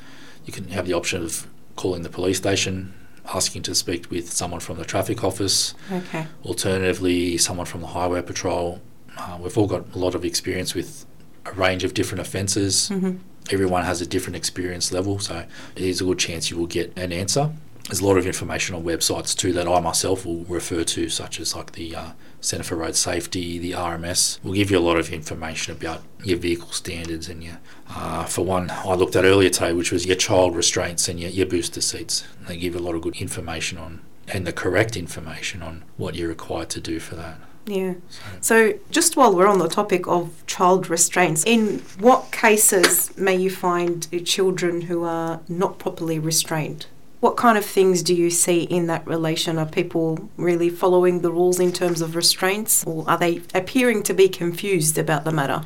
you 0.45 0.51
can 0.53 0.69
have 0.69 0.88
the 0.88 0.93
option 0.93 1.21
of 1.23 1.47
calling 1.75 2.01
the 2.01 2.09
police 2.09 2.38
station, 2.38 2.93
asking 3.33 3.62
to 3.63 3.75
speak 3.75 4.09
with 4.09 4.31
someone 4.31 4.59
from 4.59 4.77
the 4.77 4.85
traffic 4.85 5.23
office, 5.23 5.73
Okay. 5.91 6.25
alternatively, 6.43 7.38
someone 7.38 7.65
from 7.65 7.81
the 7.81 7.88
highway 7.88 8.21
patrol. 8.21 8.81
Uh, 9.17 9.38
we've 9.41 9.57
all 9.57 9.67
got 9.67 9.93
a 9.93 9.97
lot 9.97 10.15
of 10.15 10.25
experience 10.25 10.73
with 10.73 11.05
a 11.45 11.51
range 11.53 11.83
of 11.83 11.93
different 11.93 12.21
offences. 12.21 12.89
hmm 12.89 13.12
Everyone 13.51 13.83
has 13.83 13.99
a 13.99 14.05
different 14.05 14.35
experience 14.35 14.91
level, 14.91 15.17
so 15.17 15.43
there's 15.75 16.01
a 16.01 16.03
good 16.03 16.19
chance 16.19 16.51
you 16.51 16.57
will 16.57 16.67
get 16.67 16.95
an 16.95 17.12
answer. 17.12 17.51
There's 17.85 18.01
a 18.01 18.05
lot 18.05 18.17
of 18.17 18.27
information 18.27 18.75
on 18.75 18.83
websites 18.83 19.35
too 19.35 19.51
that 19.53 19.67
I 19.67 19.79
myself 19.79 20.25
will 20.25 20.43
refer 20.45 20.83
to, 20.83 21.09
such 21.09 21.39
as 21.39 21.55
like 21.55 21.71
the 21.71 21.95
uh, 21.95 22.11
Centre 22.41 22.63
for 22.63 22.75
Road 22.75 22.95
Safety, 22.95 23.57
the 23.57 23.71
RMS. 23.71 24.43
Will 24.43 24.53
give 24.53 24.69
you 24.69 24.77
a 24.77 24.79
lot 24.79 24.97
of 24.97 25.11
information 25.11 25.75
about 25.75 26.03
your 26.23 26.37
vehicle 26.37 26.71
standards 26.71 27.27
and 27.29 27.43
your. 27.43 27.59
Uh, 27.89 28.25
for 28.25 28.45
one, 28.45 28.69
I 28.69 28.93
looked 28.93 29.15
at 29.15 29.25
earlier 29.25 29.49
today, 29.49 29.73
which 29.73 29.91
was 29.91 30.05
your 30.05 30.15
child 30.15 30.55
restraints 30.55 31.09
and 31.09 31.19
your, 31.19 31.31
your 31.31 31.47
booster 31.47 31.81
seats. 31.81 32.25
They 32.47 32.57
give 32.57 32.75
a 32.75 32.79
lot 32.79 32.95
of 32.95 33.01
good 33.01 33.15
information 33.15 33.77
on 33.77 34.01
and 34.31 34.45
the 34.45 34.53
correct 34.53 34.95
information 34.95 35.61
on 35.61 35.83
what 35.97 36.15
you're 36.15 36.29
required 36.29 36.69
to 36.69 36.81
do 36.81 36.99
for 36.99 37.15
that. 37.15 37.39
Yeah. 37.65 37.95
So, 38.09 38.21
So, 38.41 38.79
just 38.89 39.17
while 39.17 39.35
we're 39.35 39.47
on 39.47 39.59
the 39.59 39.67
topic 39.67 40.07
of 40.07 40.45
child 40.47 40.89
restraints, 40.89 41.43
in 41.45 41.79
what 41.99 42.31
cases 42.31 43.15
may 43.17 43.35
you 43.35 43.49
find 43.49 44.07
children 44.25 44.81
who 44.81 45.03
are 45.03 45.41
not 45.47 45.77
properly 45.77 46.19
restrained? 46.19 46.87
What 47.19 47.36
kind 47.36 47.58
of 47.58 47.65
things 47.65 48.01
do 48.01 48.15
you 48.15 48.29
see 48.29 48.62
in 48.63 48.88
that 48.88 49.05
relation? 49.05 49.58
Are 49.58 49.65
people 49.65 50.29
really 50.38 50.69
following 50.69 51.19
the 51.21 51.32
rules 51.32 51.60
in 51.60 51.73
terms 51.73 51.99
of 52.01 52.15
restraints, 52.15 52.86
or 52.86 53.03
are 53.10 53.17
they 53.17 53.41
appearing 53.53 54.03
to 54.03 54.13
be 54.13 54.29
confused 54.29 54.97
about 54.97 55.25
the 55.25 55.32
matter? 55.32 55.63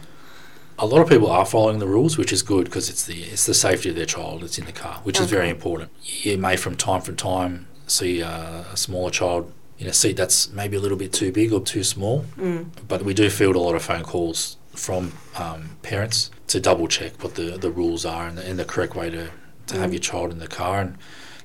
a 0.80 0.88
lot 0.88 1.00
of 1.00 1.08
people 1.08 1.30
are 1.30 1.46
following 1.46 1.78
the 1.78 1.86
rules, 1.88 2.18
which 2.18 2.34
is 2.34 2.42
good 2.42 2.66
because 2.66 2.90
it's 2.90 3.06
the 3.06 3.22
it's 3.26 3.46
the 3.46 3.54
safety 3.54 3.90
of 3.90 3.96
their 3.96 4.08
child 4.08 4.42
that's 4.42 4.58
in 4.58 4.66
the 4.66 4.72
car, 4.72 5.00
which 5.04 5.20
is 5.20 5.30
very 5.30 5.48
important. 5.48 5.92
You 6.04 6.36
may 6.40 6.56
from 6.58 6.76
time 6.76 7.04
to 7.04 7.14
time 7.14 7.68
see 7.86 8.24
uh, 8.24 8.64
a 8.74 8.76
smaller 8.76 9.12
child 9.12 9.52
in 9.78 9.86
a 9.86 9.94
seat 9.94 10.18
that's 10.18 10.52
maybe 10.52 10.76
a 10.76 10.80
little 10.80 10.98
bit 10.98 11.14
too 11.14 11.32
big 11.32 11.54
or 11.54 11.62
too 11.62 11.84
small, 11.84 12.26
Mm. 12.40 12.66
but 12.88 13.04
we 13.04 13.14
do 13.14 13.30
field 13.30 13.56
a 13.56 13.60
lot 13.60 13.76
of 13.76 13.84
phone 13.84 14.02
calls 14.04 14.58
from 14.74 15.12
um, 15.38 15.78
parents 15.84 16.32
to 16.48 16.60
double 16.60 16.88
check 16.88 17.22
what 17.24 17.36
the, 17.36 17.56
the 17.60 17.70
rules 17.70 18.04
are 18.04 18.26
and 18.28 18.40
the, 18.40 18.44
and 18.50 18.58
the 18.58 18.66
correct 18.66 18.96
way 18.96 19.12
to, 19.12 19.30
to 19.68 19.78
have 19.78 19.92
Mm. 19.92 19.94
your 19.94 20.00
child 20.02 20.32
in 20.32 20.40
the 20.40 20.48
car. 20.48 20.82
And 20.82 20.98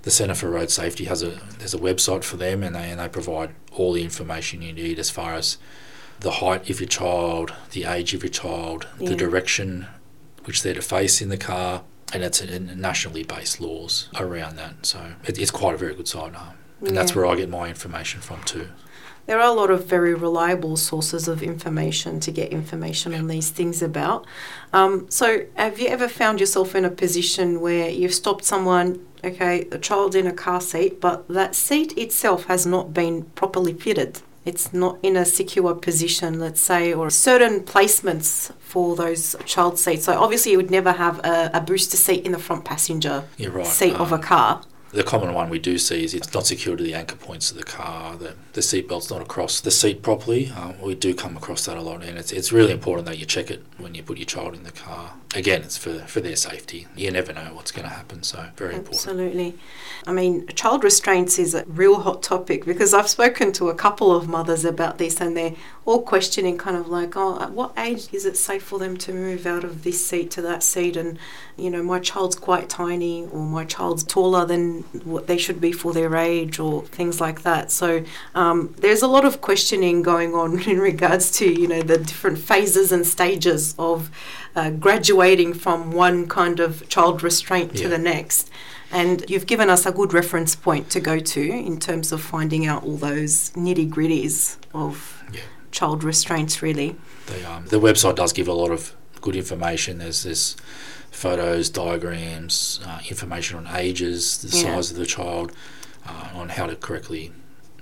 the 0.02 0.10
Centre 0.10 0.34
for 0.34 0.48
Road 0.50 0.70
Safety 0.70 1.04
has 1.06 1.22
a 1.22 1.30
there's 1.58 1.74
a 1.74 1.78
website 1.78 2.24
for 2.24 2.36
them, 2.36 2.62
and 2.62 2.74
they 2.74 2.90
and 2.90 3.00
they 3.00 3.08
provide 3.08 3.50
all 3.72 3.92
the 3.92 4.02
information 4.04 4.62
you 4.62 4.72
need 4.72 4.98
as 4.98 5.10
far 5.10 5.34
as 5.34 5.58
the 6.20 6.30
height 6.32 6.68
of 6.68 6.80
your 6.80 6.88
child, 6.88 7.52
the 7.72 7.84
age 7.84 8.14
of 8.14 8.22
your 8.22 8.30
child, 8.30 8.86
Yeah. 8.98 9.10
the 9.10 9.16
direction 9.16 9.86
which 10.44 10.62
they're 10.62 10.74
to 10.74 10.82
face 10.82 11.20
in 11.20 11.28
the 11.28 11.36
car, 11.36 11.82
and 12.12 12.22
it's 12.22 12.40
in 12.40 12.80
nationally 12.80 13.22
based 13.22 13.60
laws 13.60 14.08
around 14.18 14.56
that. 14.56 14.86
So 14.86 15.12
it, 15.24 15.38
it's 15.38 15.50
quite 15.50 15.74
a 15.74 15.78
very 15.78 15.94
good 15.94 16.08
site, 16.08 16.34
um, 16.34 16.54
and 16.80 16.96
that's 16.96 17.14
where 17.14 17.26
I 17.26 17.36
get 17.36 17.48
my 17.48 17.68
information 17.68 18.20
from 18.20 18.42
too. 18.44 18.68
There 19.26 19.38
are 19.38 19.46
a 19.50 19.52
lot 19.52 19.70
of 19.70 19.84
very 19.84 20.14
reliable 20.14 20.78
sources 20.78 21.28
of 21.28 21.42
information 21.42 22.18
to 22.20 22.30
get 22.32 22.50
information 22.50 23.14
on 23.14 23.26
these 23.26 23.50
things 23.50 23.82
about. 23.82 24.26
Um, 24.72 25.10
so, 25.10 25.44
have 25.54 25.78
you 25.78 25.88
ever 25.88 26.08
found 26.08 26.40
yourself 26.40 26.74
in 26.74 26.86
a 26.86 26.90
position 26.90 27.60
where 27.60 27.90
you've 27.90 28.14
stopped 28.14 28.46
someone, 28.46 29.04
okay, 29.24 29.68
a 29.70 29.78
child's 29.78 30.16
in 30.16 30.26
a 30.26 30.32
car 30.32 30.60
seat, 30.60 31.00
but 31.00 31.26
that 31.28 31.54
seat 31.54 31.96
itself 31.96 32.44
has 32.46 32.66
not 32.66 32.94
been 32.94 33.24
properly 33.34 33.72
fitted? 33.72 34.20
It's 34.44 34.72
not 34.72 34.98
in 35.02 35.14
a 35.14 35.26
secure 35.26 35.74
position, 35.74 36.40
let's 36.40 36.62
say, 36.62 36.92
or 36.92 37.10
certain 37.10 37.60
placements 37.60 38.50
for 38.58 38.96
those 38.96 39.36
child 39.44 39.78
seats. 39.78 40.06
So, 40.06 40.18
obviously, 40.18 40.52
you 40.52 40.56
would 40.56 40.70
never 40.70 40.92
have 40.92 41.18
a, 41.18 41.50
a 41.52 41.60
booster 41.60 41.98
seat 41.98 42.24
in 42.24 42.32
the 42.32 42.38
front 42.38 42.64
passenger 42.64 43.24
You're 43.36 43.50
right. 43.50 43.66
seat 43.66 43.94
of 43.96 44.10
a 44.10 44.14
um, 44.14 44.22
car. 44.22 44.62
The 44.90 45.02
common 45.02 45.34
one 45.34 45.50
we 45.50 45.58
do 45.58 45.76
see 45.76 46.02
is 46.02 46.14
it's 46.14 46.32
not 46.32 46.46
secured 46.46 46.78
to 46.78 46.84
the 46.84 46.94
anchor 46.94 47.16
points 47.16 47.50
of 47.50 47.58
the 47.58 47.62
car. 47.62 48.16
The, 48.16 48.34
the 48.54 48.62
seat 48.62 48.88
belt's 48.88 49.10
not 49.10 49.20
across 49.20 49.60
the 49.60 49.70
seat 49.70 50.02
properly. 50.02 50.50
Um, 50.50 50.80
we 50.80 50.94
do 50.94 51.14
come 51.14 51.36
across 51.36 51.66
that 51.66 51.76
a 51.76 51.82
lot, 51.82 52.02
and 52.02 52.16
it's, 52.16 52.32
it's 52.32 52.52
really 52.52 52.72
important 52.72 53.06
that 53.06 53.18
you 53.18 53.26
check 53.26 53.50
it 53.50 53.62
when 53.76 53.94
you 53.94 54.02
put 54.02 54.16
your 54.16 54.24
child 54.24 54.54
in 54.54 54.62
the 54.62 54.72
car. 54.72 55.12
Again, 55.34 55.60
it's 55.60 55.76
for, 55.76 55.98
for 56.00 56.20
their 56.20 56.36
safety. 56.36 56.86
You 56.96 57.10
never 57.10 57.34
know 57.34 57.50
what's 57.52 57.70
going 57.70 57.86
to 57.86 57.94
happen, 57.94 58.22
so 58.22 58.46
very 58.56 58.76
important. 58.76 58.94
Absolutely. 58.94 59.58
I 60.06 60.12
mean, 60.12 60.46
child 60.48 60.82
restraints 60.82 61.38
is 61.38 61.54
a 61.54 61.64
real 61.66 62.00
hot 62.00 62.22
topic 62.22 62.64
because 62.64 62.94
I've 62.94 63.08
spoken 63.08 63.52
to 63.52 63.68
a 63.68 63.74
couple 63.74 64.14
of 64.16 64.26
mothers 64.26 64.64
about 64.64 64.96
this 64.96 65.20
and 65.20 65.36
they're 65.36 65.54
all 65.84 66.00
questioning, 66.00 66.56
kind 66.56 66.78
of 66.78 66.88
like, 66.88 67.14
oh, 67.14 67.38
at 67.42 67.50
what 67.50 67.72
age 67.76 68.08
is 68.12 68.24
it 68.24 68.38
safe 68.38 68.62
for 68.62 68.78
them 68.78 68.96
to 68.98 69.12
move 69.12 69.44
out 69.44 69.64
of 69.64 69.84
this 69.84 70.04
seat 70.04 70.30
to 70.32 70.42
that 70.42 70.62
seat? 70.62 70.96
And, 70.96 71.18
you 71.58 71.68
know, 71.68 71.82
my 71.82 71.98
child's 71.98 72.36
quite 72.36 72.70
tiny 72.70 73.26
or 73.26 73.40
my 73.40 73.66
child's 73.66 74.02
taller 74.02 74.46
than 74.46 74.77
what 75.04 75.26
they 75.26 75.38
should 75.38 75.60
be 75.60 75.72
for 75.72 75.92
their 75.92 76.16
age 76.16 76.58
or 76.58 76.82
things 76.84 77.20
like 77.20 77.42
that. 77.42 77.70
So 77.70 78.04
um, 78.34 78.74
there's 78.78 79.02
a 79.02 79.06
lot 79.08 79.24
of 79.24 79.40
questioning 79.40 80.02
going 80.02 80.34
on 80.34 80.60
in 80.68 80.78
regards 80.78 81.30
to, 81.38 81.50
you 81.50 81.68
know, 81.68 81.82
the 81.82 81.98
different 81.98 82.38
phases 82.38 82.92
and 82.92 83.06
stages 83.06 83.74
of 83.78 84.10
uh, 84.56 84.70
graduating 84.70 85.54
from 85.54 85.92
one 85.92 86.26
kind 86.28 86.60
of 86.60 86.88
child 86.88 87.22
restraint 87.22 87.76
to 87.76 87.88
the 87.88 87.98
next. 87.98 88.50
And 88.90 89.28
you've 89.28 89.46
given 89.46 89.68
us 89.68 89.84
a 89.84 89.92
good 89.92 90.14
reference 90.14 90.56
point 90.56 90.88
to 90.90 91.00
go 91.00 91.18
to 91.18 91.40
in 91.42 91.78
terms 91.78 92.10
of 92.10 92.22
finding 92.22 92.66
out 92.66 92.84
all 92.84 92.96
those 92.96 93.50
nitty 93.50 93.90
gritties 93.90 94.56
of 94.72 95.22
Yeah. 95.32 95.40
child 95.70 96.02
restraints, 96.02 96.62
really. 96.62 96.96
They, 97.26 97.44
um, 97.44 97.66
the 97.66 97.78
website 97.80 98.14
does 98.16 98.32
give 98.32 98.48
a 98.48 98.54
lot 98.54 98.70
of 98.70 98.94
good 99.20 99.36
information. 99.36 99.98
There's 99.98 100.22
there's 100.22 100.56
photos, 101.10 101.68
diagrams, 101.70 102.80
uh, 102.86 103.00
information 103.08 103.58
on 103.58 103.76
ages, 103.76 104.38
the 104.38 104.48
Yeah. 104.56 104.74
size 104.74 104.90
of 104.90 104.96
the 104.96 105.06
child, 105.06 105.52
uh, 106.06 106.28
on 106.34 106.50
how 106.50 106.66
to 106.66 106.76
correctly 106.76 107.32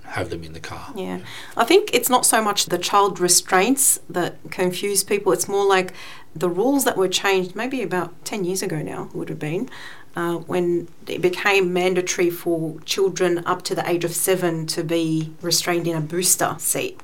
have 0.03 0.29
them 0.29 0.43
in 0.43 0.53
the 0.53 0.59
car. 0.59 0.93
Yeah. 0.95 1.19
I 1.57 1.65
think 1.65 1.89
it's 1.93 2.09
not 2.09 2.25
so 2.25 2.41
much 2.41 2.67
the 2.67 2.77
child 2.77 3.19
restraints 3.19 3.99
that 4.09 4.37
confuse 4.51 5.03
people, 5.03 5.31
it's 5.33 5.47
more 5.49 5.65
like 5.65 5.93
the 6.35 6.49
rules 6.49 6.83
that 6.85 6.95
were 6.97 7.07
changed 7.09 7.55
maybe 7.55 7.81
about 7.81 8.13
10 8.25 8.45
years 8.45 8.61
ago 8.61 8.77
now, 8.81 9.09
would 9.13 9.29
have 9.29 9.39
been. 9.39 9.69
Uh, 10.15 10.35
when 10.37 10.87
it 11.05 11.21
became 11.21 11.71
mandatory 11.73 12.29
for 12.29 12.79
children 12.85 13.43
up 13.45 13.61
to 13.61 13.75
the 13.75 13.87
age 13.87 14.03
of 14.03 14.15
seven 14.15 14.65
to 14.65 14.83
be 14.83 15.31
restrained 15.43 15.85
in 15.87 15.95
a 15.95 16.01
booster 16.01 16.55
seat. 16.57 16.99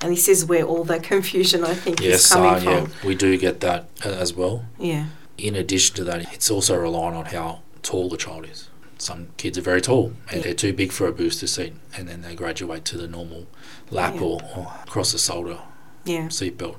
And 0.00 0.12
this 0.12 0.26
is 0.26 0.46
where 0.46 0.62
all 0.64 0.82
the 0.84 0.98
confusion, 1.12 1.64
I 1.64 1.74
think, 1.74 2.00
is 2.02 2.26
coming 2.28 2.50
uh, 2.50 2.60
from. 2.60 2.72
yeah, 2.72 2.86
we 3.04 3.14
do 3.14 3.36
get 3.36 3.60
that 3.60 3.88
uh, 4.04 4.08
as 4.08 4.32
well. 4.32 4.64
Yeah. 4.78 5.06
In 5.38 5.54
addition 5.54 5.94
to 5.96 6.04
that, 6.04 6.32
it's 6.32 6.50
also 6.50 6.76
relying 6.76 7.14
on 7.14 7.26
how 7.26 7.62
tall 7.82 8.08
the 8.08 8.16
child 8.16 8.46
is. 8.50 8.68
Some 8.98 9.28
kids 9.36 9.58
are 9.58 9.62
very 9.62 9.82
tall 9.82 10.12
and 10.28 10.38
Yeah. 10.38 10.42
they're 10.44 10.54
too 10.54 10.72
big 10.72 10.90
for 10.92 11.06
a 11.06 11.12
booster 11.12 11.46
seat, 11.46 11.74
and 11.96 12.08
then 12.08 12.22
they 12.22 12.34
graduate 12.34 12.84
to 12.86 12.96
the 12.96 13.06
normal 13.06 13.46
lap 13.90 14.14
Yeah. 14.14 14.22
or, 14.22 14.40
or 14.56 14.72
across 14.86 15.12
the 15.12 15.18
shoulder 15.18 15.58
Yeah. 16.04 16.28
seatbelt. 16.28 16.76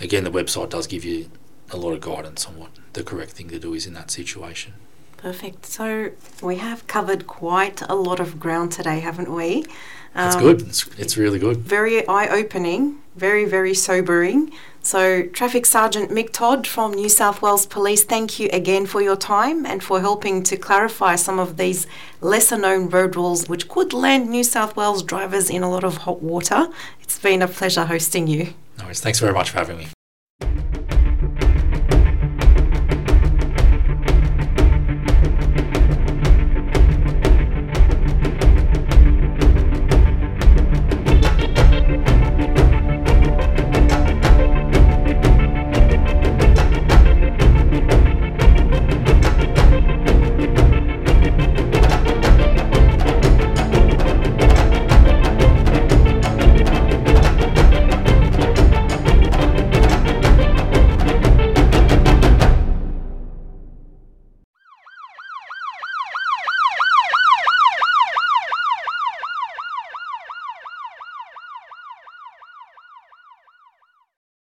Again, 0.00 0.24
the 0.24 0.30
website 0.30 0.70
does 0.70 0.86
give 0.86 1.04
you 1.04 1.30
a 1.70 1.76
lot 1.76 1.92
of 1.92 2.00
guidance 2.00 2.46
on 2.46 2.56
what 2.58 2.70
the 2.92 3.02
correct 3.02 3.32
thing 3.32 3.48
to 3.48 3.58
do 3.58 3.74
is 3.74 3.86
in 3.86 3.94
that 3.94 4.10
situation. 4.10 4.74
Perfect. 5.16 5.66
So 5.66 6.10
we 6.42 6.56
have 6.56 6.86
covered 6.86 7.26
quite 7.26 7.80
a 7.88 7.94
lot 7.94 8.20
of 8.20 8.38
ground 8.40 8.72
today, 8.72 9.00
haven't 9.00 9.32
we? 9.32 9.64
That's 10.14 10.36
Um, 10.36 10.42
good. 10.42 10.62
It's, 10.62 10.84
it's 10.98 11.16
really 11.16 11.38
good. 11.38 11.58
Very 11.58 12.06
eye 12.06 12.28
opening, 12.28 12.98
very, 13.16 13.44
very 13.44 13.72
sobering. 13.74 14.52
So, 14.84 15.22
Traffic 15.22 15.64
Sergeant 15.64 16.10
Mick 16.10 16.32
Todd 16.32 16.66
from 16.66 16.92
New 16.92 17.08
South 17.08 17.40
Wales 17.40 17.66
Police, 17.66 18.02
thank 18.02 18.40
you 18.40 18.48
again 18.52 18.84
for 18.84 19.00
your 19.00 19.14
time 19.16 19.64
and 19.64 19.82
for 19.82 20.00
helping 20.00 20.42
to 20.42 20.56
clarify 20.56 21.14
some 21.14 21.38
of 21.38 21.56
these 21.56 21.86
lesser 22.20 22.58
known 22.58 22.88
road 22.88 23.14
rules 23.14 23.48
which 23.48 23.68
could 23.68 23.92
land 23.92 24.28
New 24.28 24.42
South 24.42 24.74
Wales 24.74 25.04
drivers 25.04 25.50
in 25.50 25.62
a 25.62 25.70
lot 25.70 25.84
of 25.84 25.98
hot 25.98 26.20
water. 26.20 26.68
It's 27.00 27.18
been 27.18 27.42
a 27.42 27.48
pleasure 27.48 27.84
hosting 27.84 28.26
you. 28.26 28.54
No 28.78 28.84
worries. 28.84 29.00
Thanks 29.00 29.20
very 29.20 29.32
much 29.32 29.50
for 29.50 29.58
having 29.58 29.78
me. 29.78 29.86